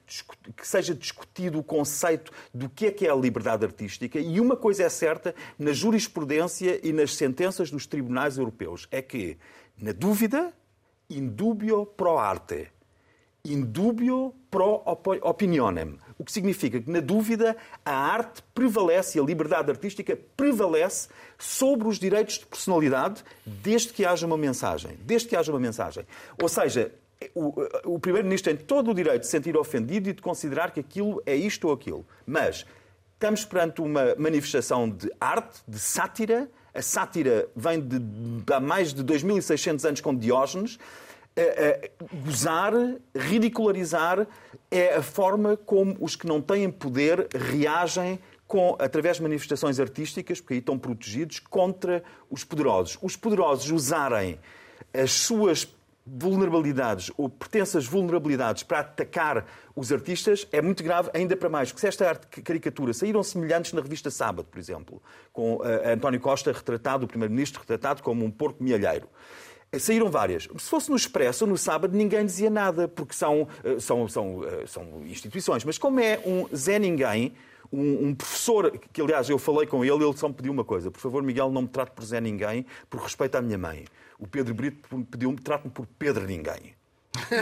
[0.52, 4.18] que seja discutido o conceito do que é que é a liberdade artística.
[4.18, 9.36] E uma coisa é certa, na jurisprudência e nas sentenças dos tribunais europeus, é que,
[9.78, 10.52] na dúvida,
[11.08, 12.68] indubio pro arte
[13.44, 14.82] indubio pro
[15.22, 15.98] opinionem.
[16.20, 21.88] O que significa que, na dúvida, a arte prevalece e a liberdade artística prevalece sobre
[21.88, 24.98] os direitos de personalidade, desde que haja uma mensagem.
[25.00, 26.06] Desde que haja uma mensagem.
[26.38, 26.92] Ou seja,
[27.34, 27.54] o,
[27.86, 31.22] o Primeiro-Ministro tem todo o direito de se sentir ofendido e de considerar que aquilo
[31.24, 32.04] é isto ou aquilo.
[32.26, 32.66] Mas
[33.14, 36.50] estamos perante uma manifestação de arte, de sátira.
[36.74, 40.78] A sátira vem de, de há mais de 2.600 anos com Diógenes
[42.24, 42.72] gozar,
[43.14, 44.26] ridicularizar
[44.70, 50.40] é a forma como os que não têm poder reagem com, através de manifestações artísticas,
[50.40, 52.98] porque aí estão protegidos, contra os poderosos.
[53.00, 54.38] Os poderosos usarem
[54.92, 55.68] as suas
[56.04, 61.80] vulnerabilidades ou pretensas vulnerabilidades para atacar os artistas é muito grave, ainda para mais, que
[61.80, 65.00] se esta caricatura saíram semelhantes na revista Sábado, por exemplo,
[65.32, 69.08] com uh, António Costa retratado, o primeiro-ministro retratado como um porco mielheiro.
[69.78, 70.48] Saíram várias.
[70.58, 74.44] Se fosse no Expresso ou no sábado, ninguém dizia nada, porque são, eh, são, são,
[74.44, 75.64] eh, são instituições.
[75.64, 77.32] Mas como é um Zé Ninguém,
[77.72, 80.90] um, um, professor, que aliás eu falei com ele, ele só me pediu uma coisa:
[80.90, 83.84] por favor, Miguel, não me trate por Zé Ninguém, por respeito à minha mãe.
[84.18, 86.74] O Pedro Brito pediu-me, trate-me por Pedro Ninguém.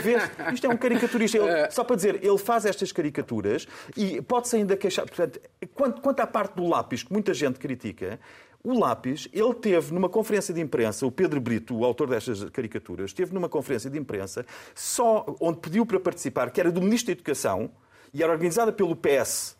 [0.03, 0.23] Vês?
[0.53, 1.37] Isto é um caricaturista.
[1.37, 5.05] Ele, só para dizer, ele faz estas caricaturas e pode-se ainda queixar.
[5.05, 5.39] Portanto,
[5.73, 8.19] quanto, quanto à parte do lápis, que muita gente critica,
[8.63, 13.11] o lápis, ele teve numa conferência de imprensa, o Pedro Brito, o autor destas caricaturas,
[13.11, 14.45] esteve numa conferência de imprensa
[14.75, 17.71] só onde pediu para participar, que era do Ministro da Educação
[18.13, 19.57] e era organizada pelo PS.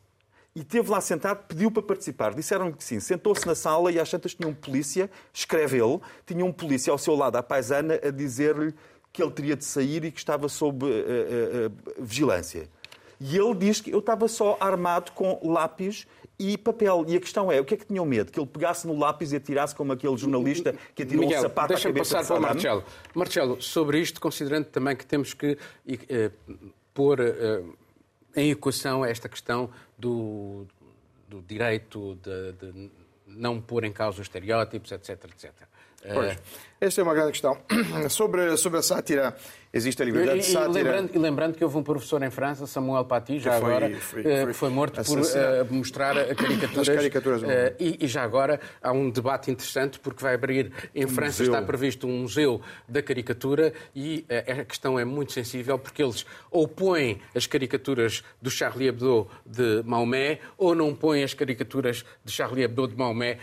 [0.56, 2.34] E esteve lá sentado, pediu para participar.
[2.34, 3.00] Disseram que sim.
[3.00, 6.98] Sentou-se na sala e às tantas tinha um polícia, escreve ele, tinha um polícia ao
[6.98, 8.74] seu lado, à paisana, a dizer-lhe
[9.14, 12.68] que ele teria de sair e que estava sob uh, uh, uh, vigilância.
[13.20, 16.08] E ele diz que eu estava só armado com lápis
[16.40, 17.06] e papel.
[17.08, 18.32] E a questão é, o que é que tinham medo?
[18.32, 21.74] Que ele pegasse no lápis e atirasse como aquele jornalista que atirou Miguel, um sapato
[21.74, 22.84] à cabeça passar para o Marcelo.
[23.14, 25.58] Marcelo, sobre isto, considerando também que temos que
[26.94, 27.20] pôr
[28.36, 30.66] em equação esta questão do,
[31.28, 32.92] do direito de, de
[33.28, 35.52] não pôr em causa os estereótipos, etc, etc.
[36.02, 36.38] Pois.
[36.82, 37.58] Esta é uma grande questão.
[38.10, 39.36] Sobre, sobre a sátira,
[39.74, 40.80] existe a liberdade e, de sátira.
[40.80, 43.96] E lembrando, e lembrando, que houve um professor em França, Samuel Paty, já foi, agora,
[43.98, 46.90] foi, eh, foi, foi morto por uh, mostrar caricaturas.
[46.90, 51.06] As caricaturas uh, e, e, já agora há um debate interessante, porque vai abrir em
[51.06, 51.54] um França, museu.
[51.54, 56.26] está previsto um museu da caricatura e uh, a questão é muito sensível, porque eles
[56.50, 62.32] ou põem as caricaturas do Charlie Hebdo de Maomé ou não põem as caricaturas de
[62.32, 63.38] Charlie Hebdo de Maomé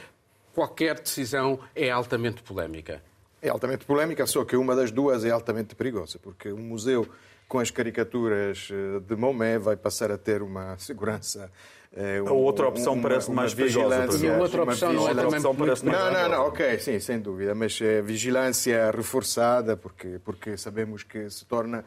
[0.56, 3.02] qualquer decisão é altamente polémica.
[3.42, 7.06] É altamente polémica, só que uma das duas é altamente perigosa, porque um museu
[7.46, 11.52] com as caricaturas eh, de Maomé vai passar a ter uma segurança
[11.94, 14.26] é, um, a outra opção uma, parece mais perigosa.
[14.26, 15.84] E outra opção não é também opção muito...
[15.86, 21.30] Não, não, não, ok, sim, sem dúvida, mas é vigilância reforçada, porque, porque sabemos que
[21.30, 21.84] se torna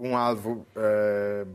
[0.00, 1.48] um alvo uh,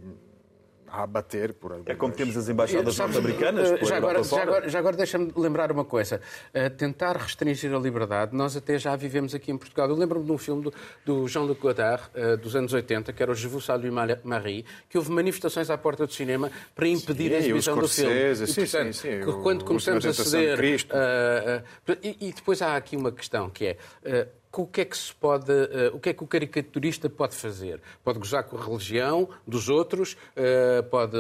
[0.94, 1.90] a bater por algumas...
[1.90, 3.80] É como temos as embaixadas norte-americanas.
[3.82, 6.22] Já agora, já agora, já agora deixa-me lembrar uma coisa.
[6.54, 9.90] Uh, tentar restringir a liberdade, nós até já vivemos aqui em Portugal.
[9.90, 13.32] Eu lembro-me de um filme do, do Jean-Luc Godard, uh, dos anos 80, que era
[13.32, 13.90] o Je vous salue
[14.24, 18.36] Marie, que houve manifestações à porta do cinema para impedir sim, a exibição do filme.
[18.36, 20.60] Sim, e, portanto, sim, sim, quando começamos a ceder...
[20.60, 24.28] Uh, e, e, depois há aqui uma questão, que é
[24.62, 27.82] o que é que se pode, uh, o que é que o caricaturista pode fazer?
[28.04, 30.14] Pode gozar com a religião dos outros?
[30.14, 31.18] Uh, pode,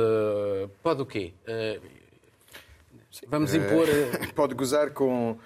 [0.83, 1.33] pode o quê?
[1.47, 1.81] Uh,
[3.27, 3.87] vamos impor.
[4.35, 5.37] pode gozar com,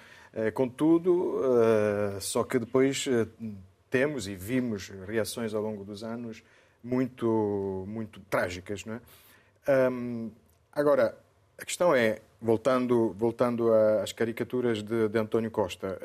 [0.54, 1.40] com tudo,
[2.20, 3.06] só que depois
[3.90, 6.42] temos e vimos reações ao longo dos anos
[6.82, 9.90] muito, muito trágicas, não é?
[9.90, 10.30] Um,
[10.72, 11.16] agora,
[11.58, 13.72] a questão é, voltando, voltando
[14.02, 15.98] às caricaturas de, de António Costa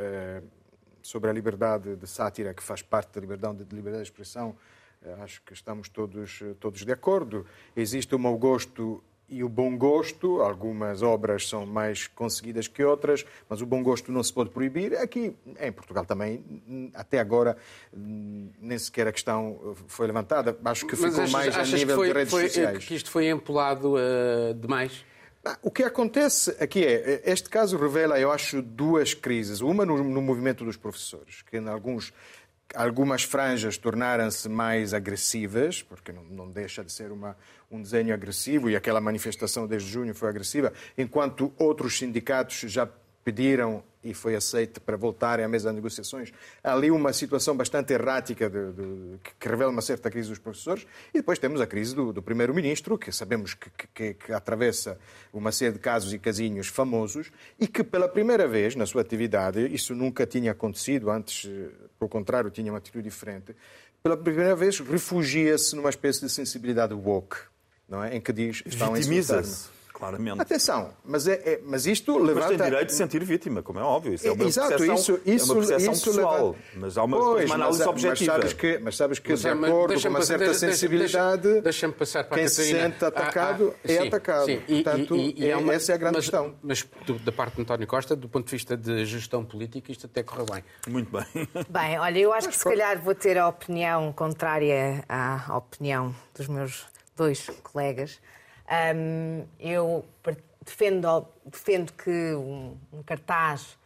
[1.03, 4.55] sobre a liberdade de sátira, que faz parte da liberdade de, liberdade de expressão,
[5.03, 7.45] eh, acho que estamos todos, eh, todos de acordo.
[7.75, 10.41] Existe o mau gosto e o bom gosto.
[10.41, 14.95] Algumas obras são mais conseguidas que outras, mas o bom gosto não se pode proibir.
[14.97, 16.41] Aqui, em Portugal também,
[16.93, 17.57] até agora,
[17.93, 20.57] nem sequer a questão foi levantada.
[20.63, 22.85] Acho que ficou mas mais a nível foi, de redes foi, sociais.
[22.85, 25.03] que isto foi empolado uh, demais?
[25.61, 29.59] O que acontece aqui é, este caso revela, eu acho, duas crises.
[29.59, 32.13] Uma no, no movimento dos professores, que em alguns,
[32.73, 37.35] algumas franjas tornaram-se mais agressivas, porque não, não deixa de ser uma,
[37.69, 42.87] um desenho agressivo, e aquela manifestação desde junho foi agressiva, enquanto outros sindicatos já
[43.25, 46.31] pediram e foi aceito para voltarem à mesa de negociações.
[46.63, 50.85] Há ali uma situação bastante errática de, de, que revela uma certa crise dos professores.
[51.13, 54.97] E depois temos a crise do, do primeiro-ministro, que sabemos que, que, que, atravessa
[55.31, 59.65] uma série de casos e casinhos famosos e que, pela primeira vez na sua atividade,
[59.73, 61.49] isso nunca tinha acontecido, antes,
[61.97, 63.55] pelo contrário, tinha uma atitude diferente,
[64.01, 67.37] pela primeira vez refugia-se numa espécie de sensibilidade woke,
[67.87, 68.17] não é?
[68.17, 68.61] em que diz...
[68.65, 70.41] Estão Vitimiza-se claramente.
[70.41, 72.47] Atenção, mas, é, é, mas isto levanta...
[72.47, 74.13] Mas tem direito de sentir vítima, como é óbvio.
[74.13, 76.57] Isso é uma Exato, percepção, isso, isso, é uma percepção isso pessoal, leva...
[76.75, 78.33] mas há uma, pois, uma análise mas, objetiva.
[78.33, 81.89] Mas sabes que, mas sabes que mas, de acordo com uma certa deixa, sensibilidade, deixa,
[81.89, 84.45] passar para quem se sente atacado ah, ah, é sim, atacado.
[84.45, 86.55] Sim, Portanto, e, e, e é uma, essa é a grande mas, questão.
[86.61, 86.85] Mas
[87.23, 90.45] da parte de António Costa, do ponto de vista de gestão política, isto até correu
[90.51, 90.63] bem.
[90.87, 91.23] Muito bem.
[91.69, 96.47] Bem, olha, eu acho que se calhar vou ter a opinião contrária à opinião dos
[96.47, 96.85] meus
[97.15, 98.19] dois colegas.
[98.95, 100.03] Um, eu
[100.65, 103.77] defendo, defendo que um, um cartaz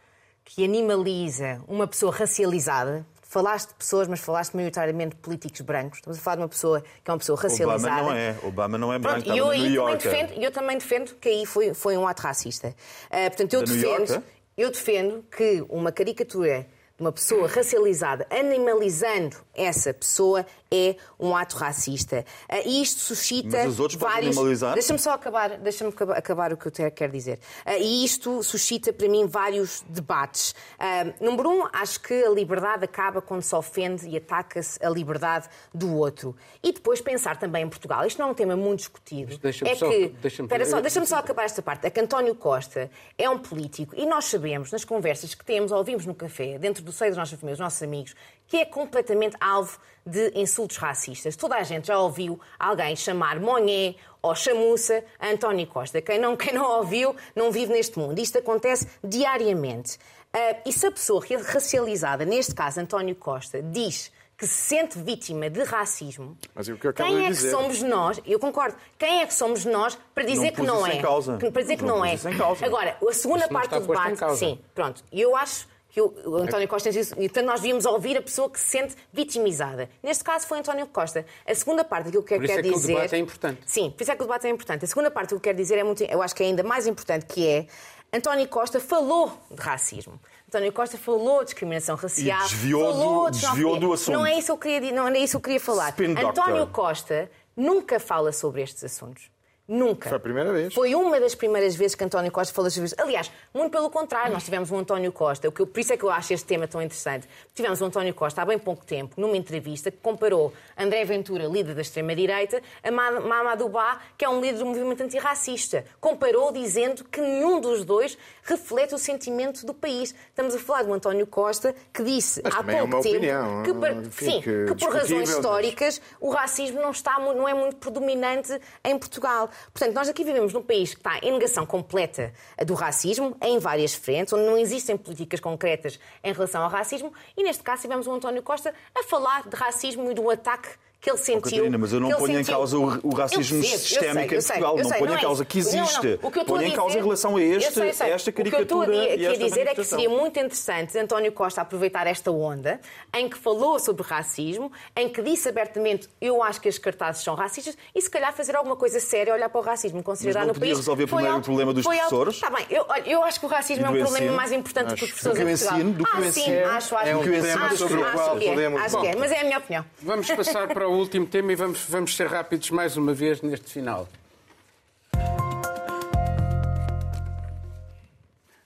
[0.44, 5.98] que animaliza uma pessoa racializada, falaste de pessoas, mas falaste maioritariamente de políticos brancos.
[5.98, 8.00] Estamos a falar de uma pessoa que é uma pessoa racializada.
[8.00, 8.36] Obama não é.
[8.42, 11.74] Obama não é branco, Pronto, eu, aí também defendo, eu também defendo que aí foi,
[11.74, 12.68] foi um ato racista.
[12.68, 14.24] Uh, portanto, eu da defendo,
[14.56, 16.66] eu defendo que uma caricatura
[16.96, 22.24] de uma pessoa racializada, animalizando essa pessoa, é um ato racista.
[22.48, 24.36] Uh, e isto suscita Mas os outros vários.
[24.36, 24.74] animalizar?
[24.74, 27.38] Deixa-me só acabar, deixa acabar o que eu quero dizer.
[27.66, 30.54] Uh, e isto suscita para mim vários debates.
[30.78, 35.48] Uh, número um, acho que a liberdade acaba quando se ofende e ataca-se a liberdade
[35.72, 36.36] do outro.
[36.62, 38.04] E depois pensar também em Portugal.
[38.06, 39.38] Isto não é um tema muito discutido.
[39.42, 40.08] É só, que.
[40.20, 41.86] Deixa-me só, deixa só acabar esta parte.
[41.86, 46.06] É que António Costa é um político e nós sabemos, nas conversas que temos, ouvimos
[46.06, 48.14] no café, dentro do seio das nossas famílias, dos nossos amigos,
[48.48, 51.36] que é completamente alvo de insultos racistas.
[51.36, 56.00] Toda a gente já ouviu alguém chamar Monhé ou chamuça a António Costa.
[56.00, 58.18] Quem não, quem não ouviu não vive neste mundo.
[58.18, 59.96] Isto acontece diariamente.
[60.34, 61.22] Uh, e se a pessoa
[61.52, 66.92] racializada, neste caso António Costa, diz que se sente vítima de racismo, Mas o que
[66.92, 67.48] quem é dizer...
[67.48, 68.20] que somos nós?
[68.24, 68.76] Eu concordo.
[68.96, 71.02] Quem é que somos nós para dizer não que não é?
[71.02, 71.36] Causa.
[71.38, 72.16] Para dizer que não, não é.
[72.62, 75.02] Agora, a segunda parte do debate, sim, pronto.
[75.10, 78.50] Eu acho que o António Costa disse isso, e portanto nós devíamos ouvir a pessoa
[78.50, 79.88] que se sente vitimizada.
[80.02, 81.24] Neste caso foi António Costa.
[81.46, 82.62] A segunda parte daquilo que eu quero dizer.
[82.62, 83.60] Por isso é que o debate é importante.
[83.66, 84.84] Sim, por isso é que o debate é importante.
[84.84, 86.62] A segunda parte do que eu quero dizer é muito, eu acho que é ainda
[86.62, 87.66] mais importante, que é
[88.12, 90.20] António Costa falou de racismo.
[90.48, 92.38] António Costa falou de discriminação racial.
[92.46, 94.14] E desviou, falou do, de desviou do assunto.
[94.14, 95.90] Não é isso que eu queria, não é isso que eu queria falar.
[95.90, 96.70] Spin António doctor.
[96.70, 99.30] Costa nunca fala sobre estes assuntos.
[99.68, 100.08] Nunca.
[100.08, 100.72] Foi a primeira vez.
[100.72, 102.94] Foi uma das primeiras vezes que António Costa falou sobre isso.
[102.98, 105.96] Aliás, muito pelo contrário, nós tivemos um António Costa, o que eu, por isso é
[105.98, 107.28] que eu acho este tema tão interessante.
[107.54, 111.74] Tivemos um António Costa há bem pouco tempo, numa entrevista, que comparou André Ventura, líder
[111.74, 115.84] da extrema-direita, a Mamadou Ba, que é um líder do movimento antirracista.
[116.00, 118.16] Comparou dizendo que nenhum dos dois
[118.54, 120.14] reflete o sentimento do país.
[120.28, 123.62] Estamos a falar um António Costa que disse Mas há é pouco uma tempo opinião,
[123.62, 127.54] que, par- enfim, sim, que que por razões históricas o racismo não, está, não é
[127.54, 129.50] muito predominante em Portugal.
[129.72, 132.32] Portanto, nós aqui vivemos num país que está em negação completa
[132.66, 137.42] do racismo, em várias frentes, onde não existem políticas concretas em relação ao racismo, e
[137.42, 140.68] neste caso tivemos o António Costa a falar de racismo e do ataque
[141.00, 141.40] que ele sentiu.
[141.42, 142.54] Catarina, mas eu não que ponho em sentiu.
[142.54, 144.76] causa o, o racismo sistémico sei, eu em sei, Portugal.
[144.78, 145.50] eu não sei, ponho não em é causa isso.
[145.50, 145.84] que Não, não.
[145.84, 146.18] existe.
[146.22, 147.88] O que eu estou ponho a em causa dizer- em relação a Eu este, sei,
[147.88, 148.10] eu sei.
[148.10, 150.98] esta O que eu caricatura estou a aqui a dizer é que seria muito interessante
[150.98, 152.80] António Costa aproveitar esta onda
[153.14, 157.34] em que falou sobre racismo, em que disse abertamente eu acho que as cartazes são
[157.36, 160.54] racistas e se calhar fazer alguma coisa séria, olhar para o racismo, considerar Mas não
[160.54, 160.78] no podia país.
[160.78, 162.34] resolver Foi primeiro o algo- problema dos professores?
[162.34, 165.10] Está bem, eu, eu acho que o racismo é um problema mais importante que os
[165.10, 165.78] professores Do que o em Portugal.
[165.78, 167.20] ensino, do que o ah, sim, ensino acho, acho, é um
[167.66, 169.84] acho, sobre o qual que é, podemos- acho que é, mas é a minha opinião.
[170.02, 173.70] Vamos passar para o último tema e vamos, vamos ser rápidos mais uma vez neste
[173.70, 174.08] final.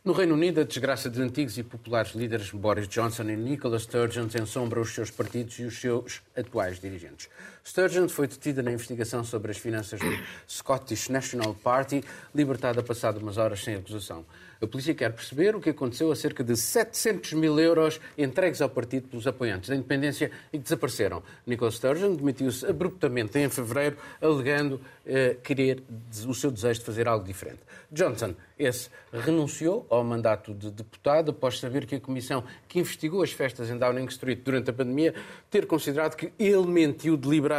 [0.04, 4.26] No Reino Unido, a desgraça de antigos e populares líderes Boris Johnson e Nicola Sturgeon
[4.40, 7.28] ensombra os seus partidos e os seus atuais dirigentes.
[7.64, 12.02] Sturgeon foi detida na investigação sobre as finanças do Scottish National Party,
[12.34, 14.24] libertada passado umas horas sem acusação.
[14.60, 18.68] A polícia quer perceber o que aconteceu a cerca de 700 mil euros entregues ao
[18.68, 21.20] partido pelos apoiantes da independência e que desapareceram.
[21.44, 25.82] Nicola Sturgeon demitiu-se abruptamente em fevereiro, alegando eh, querer
[26.28, 27.58] o seu desejo de fazer algo diferente.
[27.90, 33.32] Johnson, esse, renunciou ao mandato de deputado após saber que a comissão que investigou as
[33.32, 35.12] festas em Downing Street durante a pandemia
[35.50, 37.51] ter considerado que ele mentiu deliberadamente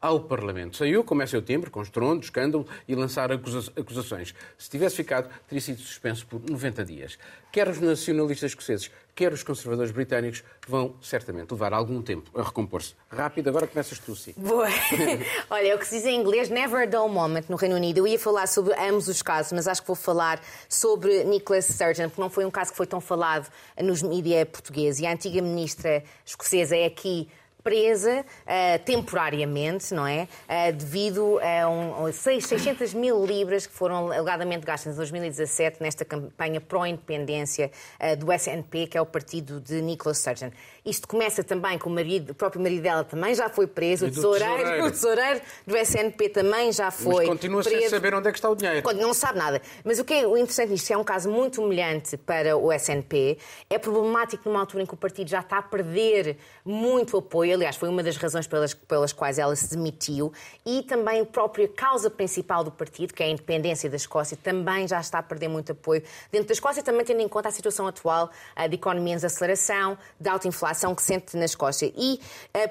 [0.00, 0.78] ao Parlamento.
[0.78, 4.34] Saiu, como é seu timbre, com estrondo, escândalo e lançar acusa acusações.
[4.56, 7.18] Se tivesse ficado, teria sido suspenso por 90 dias.
[7.52, 12.94] Quer os nacionalistas escoceses, quer os conservadores britânicos vão certamente levar algum tempo a recompor-se.
[13.10, 14.32] Rápido, agora começas tu, sim.
[14.36, 14.68] Boa.
[15.50, 17.98] Olha, é o que se diz em inglês never a dull moment no Reino Unido.
[17.98, 22.08] Eu ia falar sobre ambos os casos, mas acho que vou falar sobre Nicholas Sturgeon,
[22.08, 23.50] porque não foi um caso que foi tão falado
[23.82, 25.02] nos mídias portugueses.
[25.02, 27.28] E a antiga ministra escocesa é aqui
[27.62, 30.28] presa uh, temporariamente, não é?
[30.48, 36.04] Uh, devido a, um, a 600 mil libras que foram alegadamente gastas em 2017 nesta
[36.04, 40.50] campanha pró-independência uh, do SNP, que é o partido de Nicola Sturgeon.
[40.84, 44.10] Isto começa também com o marido, o próprio marido dela também já foi preso, o
[44.10, 44.86] tesoureiro, tesoureiro.
[44.86, 47.80] o tesoureiro do SNP também já foi Mas continua preso.
[47.80, 48.92] sem saber onde é que está o dinheiro.
[48.94, 49.60] Não sabe nada.
[49.84, 53.38] Mas o que é o interessante nisto, é um caso muito humilhante para o SNP,
[53.68, 57.76] é problemático numa altura em que o partido já está a perder muito apoio, aliás,
[57.76, 60.32] foi uma das razões pelas, pelas quais ela se demitiu,
[60.64, 64.86] e também a própria causa principal do partido, que é a independência da Escócia, também
[64.86, 67.86] já está a perder muito apoio dentro da Escócia, também tendo em conta a situação
[67.86, 68.30] atual
[68.68, 71.92] de economia em desaceleração, de alta inflação que sente na Escócia.
[71.96, 72.20] E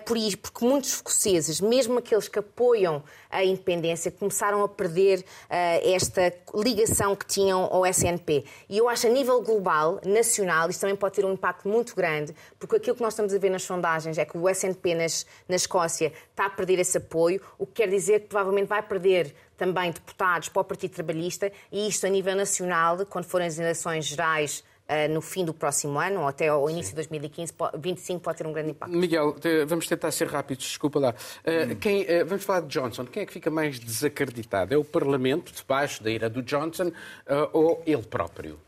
[0.05, 6.33] por isso, porque muitos escoceses, mesmo aqueles que apoiam a independência, começaram a perder esta
[6.55, 8.43] ligação que tinham ao SNP.
[8.67, 12.35] E eu acho a nível global, nacional, isto também pode ter um impacto muito grande,
[12.57, 15.55] porque aquilo que nós estamos a ver nas sondagens é que o SNP nas, na
[15.55, 19.91] Escócia está a perder esse apoio, o que quer dizer que provavelmente vai perder também
[19.91, 24.63] deputados para o Partido Trabalhista e isto a nível nacional, quando forem as eleições gerais
[25.11, 27.01] no fim do próximo ano, ou até ao início Sim.
[27.01, 28.95] de 2015, 25 pode ter um grande impacto.
[28.97, 29.35] Miguel,
[29.67, 31.09] vamos tentar ser rápidos, desculpa lá.
[31.11, 33.05] Uh, quem, uh, vamos falar de Johnson.
[33.05, 34.73] Quem é que fica mais desacreditado?
[34.73, 38.59] É o Parlamento, debaixo da ira do Johnson, uh, ou ele próprio?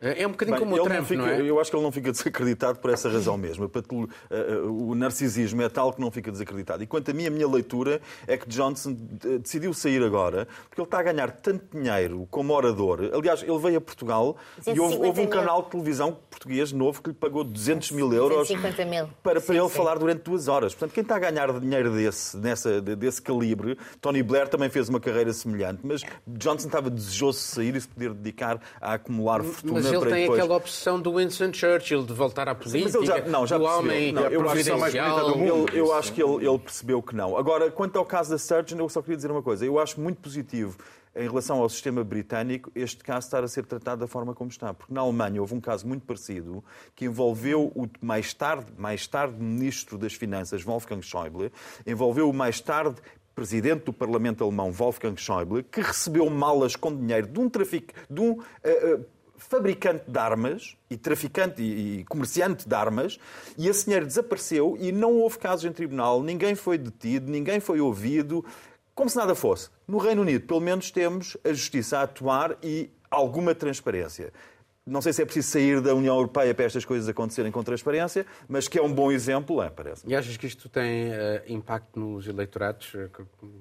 [0.00, 1.42] É um bocadinho Bem, como o Trump, fica, não é?
[1.42, 3.68] Eu acho que ele não fica desacreditado por essa razão mesmo.
[4.68, 6.84] O narcisismo é tal que não fica desacreditado.
[6.84, 8.96] E quanto a mim, a minha leitura é que Johnson
[9.40, 13.10] decidiu sair agora porque ele está a ganhar tanto dinheiro como orador.
[13.12, 17.10] Aliás, ele veio a Portugal e houve, houve um canal de televisão português novo que
[17.10, 18.60] lhe pagou 200 mil euros mil.
[18.60, 19.74] para, para sim, ele sim.
[19.74, 20.74] falar durante duas horas.
[20.74, 25.00] Portanto, quem está a ganhar dinheiro desse, nessa, desse calibre, Tony Blair também fez uma
[25.00, 29.87] carreira semelhante, mas Johnson estava desejoso de sair e se poder dedicar a acumular fortuna
[29.87, 30.38] mas ele tem depois...
[30.40, 34.22] aquela opção do Winston Churchill de voltar à política, já, não, já do homem não,
[34.22, 35.66] eu acho, mais do mundo.
[35.72, 37.36] Eu, eu acho que ele, ele, percebeu que não.
[37.36, 39.64] Agora, quanto ao caso da Surgeon, eu só queria dizer uma coisa.
[39.64, 40.76] Eu acho muito positivo
[41.16, 44.72] em relação ao sistema britânico, este caso estar a ser tratado da forma como está.
[44.72, 46.62] Porque na Alemanha houve um caso muito parecido
[46.94, 51.50] que envolveu o mais tarde, mais tarde Ministro das Finanças, Wolfgang Schäuble,
[51.84, 53.00] envolveu o mais tarde
[53.34, 58.20] presidente do Parlamento alemão, Wolfgang Schäuble, que recebeu malas com dinheiro de um trafic, de
[58.20, 59.04] um uh, uh,
[59.38, 63.18] fabricante de armas e traficante e, comerciante de armas
[63.56, 67.80] e esse dinheiro desapareceu e não houve casos em tribunal, ninguém foi detido, ninguém foi
[67.80, 68.44] ouvido,
[68.94, 69.70] como se nada fosse.
[69.86, 74.32] No Reino Unido, pelo menos, temos a justiça a atuar e alguma transparência.
[74.88, 78.26] Não sei se é preciso sair da União Europeia para estas coisas acontecerem com transparência,
[78.48, 80.02] mas que é um bom exemplo, é, parece.
[80.06, 81.12] E achas que isto tem uh,
[81.46, 83.08] impacto nos eleitorados, eh,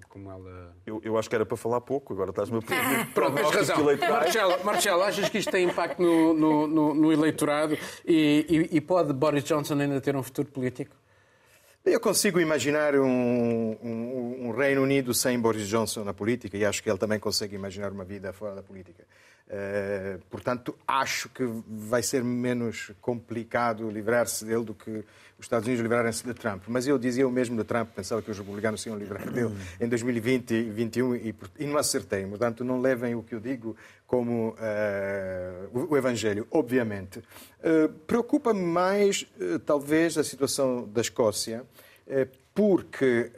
[0.09, 0.75] como ela...
[0.85, 3.83] Eu, eu, acho que era para falar pouco, agora estás-me a pedir Pronto, tens razão.
[3.83, 8.81] Marcelo, Marcelo, achas que isto tem impacto no, no, no, no eleitorado e, e, e
[8.81, 10.95] pode Boris Johnson ainda ter um futuro político?
[11.87, 16.83] Eu consigo imaginar um, um, um, Reino Unido sem Boris Johnson na política e acho
[16.83, 19.05] que ele também consegue imaginar uma vida fora da política.
[19.47, 25.05] Uh, portanto, acho que vai ser menos complicado livrar-se dele do que
[25.39, 26.63] os Estados Unidos livrarem-se de Trump.
[26.67, 29.55] Mas eu dizia o mesmo de Trump, pensava que os republicanos se iam livrar dele
[29.79, 32.25] em 2020 e 2021 e, e não acertei.
[32.25, 33.73] Portanto, não levem o que eu digo
[34.05, 37.19] como uh, o Evangelho, obviamente.
[37.19, 39.25] Uh, Preocupa-me mais,
[39.65, 41.63] talvez, a situação da Escócia,
[42.53, 43.31] porque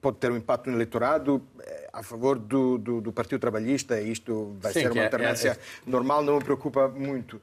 [0.00, 4.10] pode ter um impacto no eleitorado eh, a favor do, do, do Partido Trabalhista, e
[4.10, 5.58] isto vai Sim, ser uma é, alternância é, é,
[5.90, 7.40] normal, não me preocupa muito.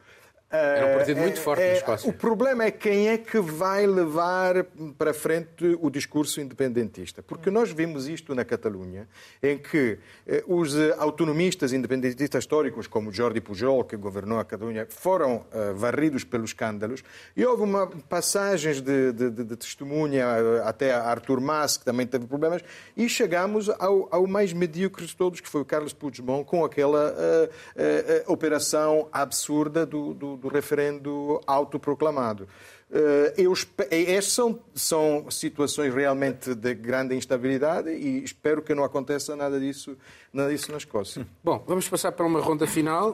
[0.49, 2.09] Era um partido muito forte é, na Escócia.
[2.09, 4.63] O problema é quem é que vai levar
[4.97, 7.21] para frente o discurso independentista.
[7.21, 9.09] Porque nós vimos isto na Catalunha,
[9.43, 15.37] em que eh, os autonomistas independentistas históricos, como Jordi Pujol, que governou a Catalunha, foram
[15.37, 17.03] uh, varridos pelos escândalos.
[17.35, 21.83] E houve uma, passagens de, de, de, de testemunha eh, até a Artur Mas, que
[21.83, 22.63] também teve problemas,
[22.95, 27.11] e chegamos ao, ao mais medíocre de todos, que foi o Carlos Puigdemont, com aquela
[27.11, 32.47] uh, uh, operação absurda do, do do, referendo autoproclamado.
[32.89, 33.53] Eh, eu,
[33.91, 39.97] estas são, são situações realmente de grande instabilidade e espero que não aconteça nada disso,
[40.31, 41.27] nada disso na Escócia.
[41.43, 43.13] Bom, vamos passar para uma ronda final.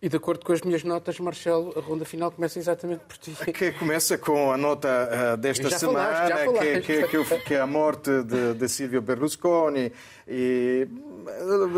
[0.00, 3.36] E de acordo com as minhas notas, Marcelo, a ronda final começa exatamente por ti.
[3.54, 6.80] Que começa com a nota uh, desta já semana, falaste, falaste.
[6.80, 9.92] Que, que, que, é a morte de, de Silvio Berlusconi.
[10.34, 10.88] E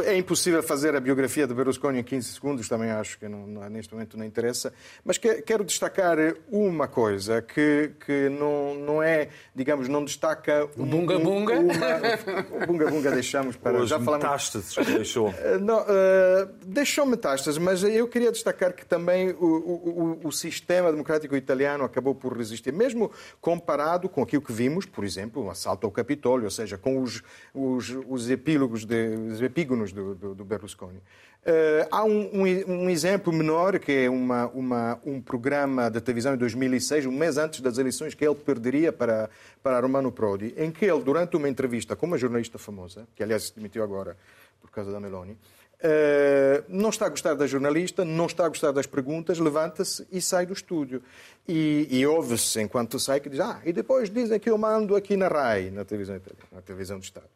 [0.05, 3.93] é impossível fazer a biografia de Berlusconi em 15 segundos, também acho que não, neste
[3.93, 4.73] momento não interessa.
[5.05, 6.17] Mas que, quero destacar
[6.49, 10.69] uma coisa que, que não, não é, digamos, não destaca.
[10.77, 11.55] O Bunga Bunga?
[11.59, 13.79] o Bunga Bunga deixamos para.
[13.79, 14.25] Os já falamos...
[14.25, 15.35] metástases que deixou.
[15.45, 21.37] Uh, uh, deixou metástases, mas eu queria destacar que também o, o, o, sistema democrático
[21.37, 25.87] italiano acabou por resistir, mesmo comparado com aquilo que vimos, por exemplo, o um assalto
[25.87, 27.23] ao Capitólio, ou seja, com os,
[27.55, 30.99] os, os epílogos, de, os epígonos do, do, do Berlusconi.
[30.99, 36.35] Uh, há um, um, um, exemplo menor, que é uma, uma, um programa de televisão
[36.35, 39.29] em 2006, um mês antes das eleições, que ele perderia para,
[39.63, 43.45] para Romano Prodi, em que ele, durante uma entrevista com uma jornalista famosa, que aliás
[43.45, 44.17] se demitiu agora
[44.61, 45.37] por causa da Meloni,
[45.85, 50.19] Uh, não está a gostar da jornalista, não está a gostar das perguntas, levanta-se e
[50.19, 51.03] sai do estúdio.
[51.47, 55.15] E, e ouve-se, enquanto sai, que diz: Ah, e depois dizem que eu mando aqui
[55.15, 56.19] na RAI, na televisão,
[56.51, 57.29] na televisão do Estado.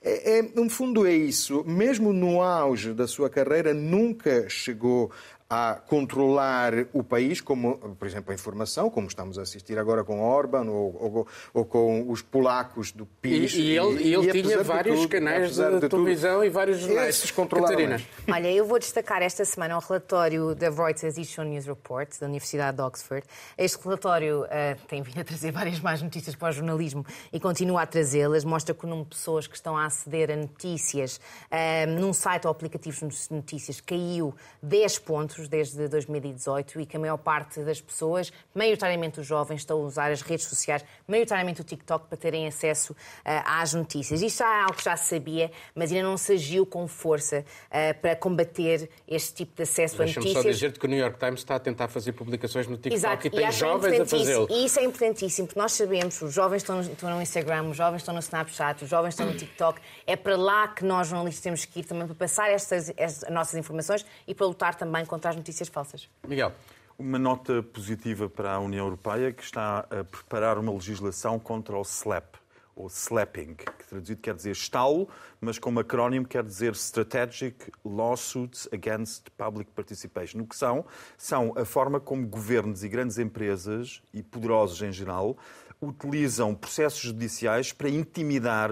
[0.00, 1.64] É, é, no fundo, é isso.
[1.64, 5.10] Mesmo no auge da sua carreira, nunca chegou
[5.50, 10.20] a controlar o país, como, por exemplo, a informação, como estamos a assistir agora com
[10.20, 13.54] Orban ou, ou, ou com os polacos do PIS.
[13.54, 16.48] E, e ele, e ele e tinha vários tudo, canais de, de televisão tudo, e
[16.50, 17.08] vários jornais.
[17.08, 17.98] Esses Catarina.
[18.30, 22.76] Olha, eu vou destacar esta semana um relatório da Reuters Issue News Report, da Universidade
[22.76, 23.26] de Oxford.
[23.56, 27.82] Este relatório uh, tem vindo a trazer várias mais notícias para o jornalismo e continua
[27.82, 28.44] a trazê-las.
[28.44, 32.46] Mostra que o número de pessoas que estão a aceder a notícias uh, num site
[32.46, 37.80] ou aplicativos de notícias caiu 10 pontos desde 2018 e que a maior parte das
[37.80, 42.46] pessoas, maioritariamente os jovens, estão a usar as redes sociais, maioritariamente o TikTok, para terem
[42.46, 42.96] acesso uh,
[43.44, 44.22] às notícias.
[44.22, 48.16] Isto é algo que já sabia, mas ainda não se agiu com força uh, para
[48.16, 50.24] combater este tipo de acesso a notícias.
[50.24, 52.94] Deixa-me só dizer que o New York Times está a tentar fazer publicações no TikTok
[52.94, 53.26] Exato.
[53.26, 54.48] e tem e jovens a fazê-lo.
[54.50, 57.76] E isso é importantíssimo, porque nós sabemos, os jovens estão no, estão no Instagram, os
[57.76, 59.80] jovens estão no Snapchat, os jovens estão no TikTok.
[60.06, 63.54] É para lá que nós, jornalistas, temos que ir também para passar estas, estas nossas
[63.54, 66.08] informações e para lutar também contra as notícias falsas.
[66.26, 66.52] Miguel.
[66.98, 71.82] Uma nota positiva para a União Europeia que está a preparar uma legislação contra o
[71.82, 72.34] SLAP,
[72.74, 75.08] ou slapping, que traduzido quer dizer estalo,
[75.40, 80.40] mas como acrónimo quer dizer Strategic Lawsuits Against Public Participation.
[80.40, 80.84] O que são?
[81.16, 85.36] São a forma como governos e grandes empresas, e poderosos em geral,
[85.80, 88.70] utilizam processos judiciais para intimidar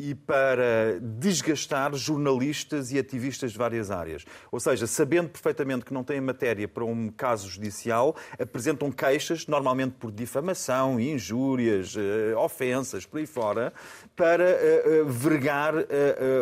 [0.00, 4.24] e para desgastar jornalistas e ativistas de várias áreas.
[4.52, 9.96] Ou seja, sabendo perfeitamente que não têm matéria para um caso judicial, apresentam queixas, normalmente
[9.98, 13.72] por difamação, injúrias, eh, ofensas, por aí fora,
[14.14, 15.74] para eh, eh, vergar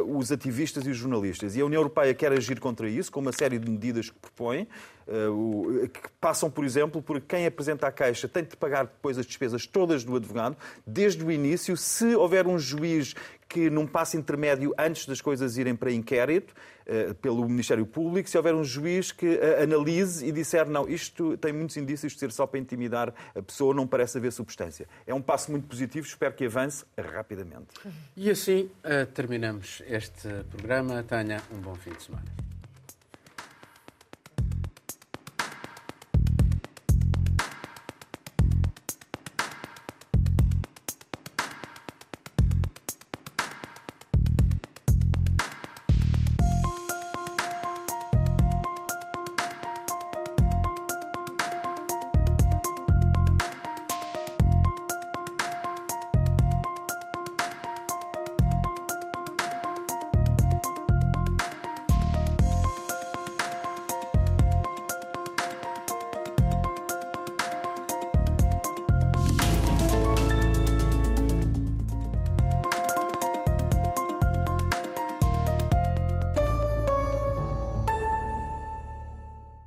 [0.06, 1.56] os ativistas e os jornalistas.
[1.56, 4.68] E a União Europeia quer agir contra isso, com uma série de medidas que propõe.
[5.08, 9.24] Uh, que passam, por exemplo, por quem apresenta a queixa tem de pagar depois as
[9.24, 11.76] despesas todas do advogado, desde o início.
[11.76, 13.14] Se houver um juiz
[13.48, 16.52] que, num passo intermédio, antes das coisas irem para inquérito,
[16.88, 21.52] uh, pelo Ministério Público, se houver um juiz que analise e disser não, isto tem
[21.52, 24.88] muitos indícios de ser só para intimidar a pessoa, não parece haver substância.
[25.06, 27.68] É um passo muito positivo, espero que avance rapidamente.
[28.16, 28.68] E assim
[29.14, 31.04] terminamos este programa.
[31.04, 32.45] Tenha um bom fim de semana.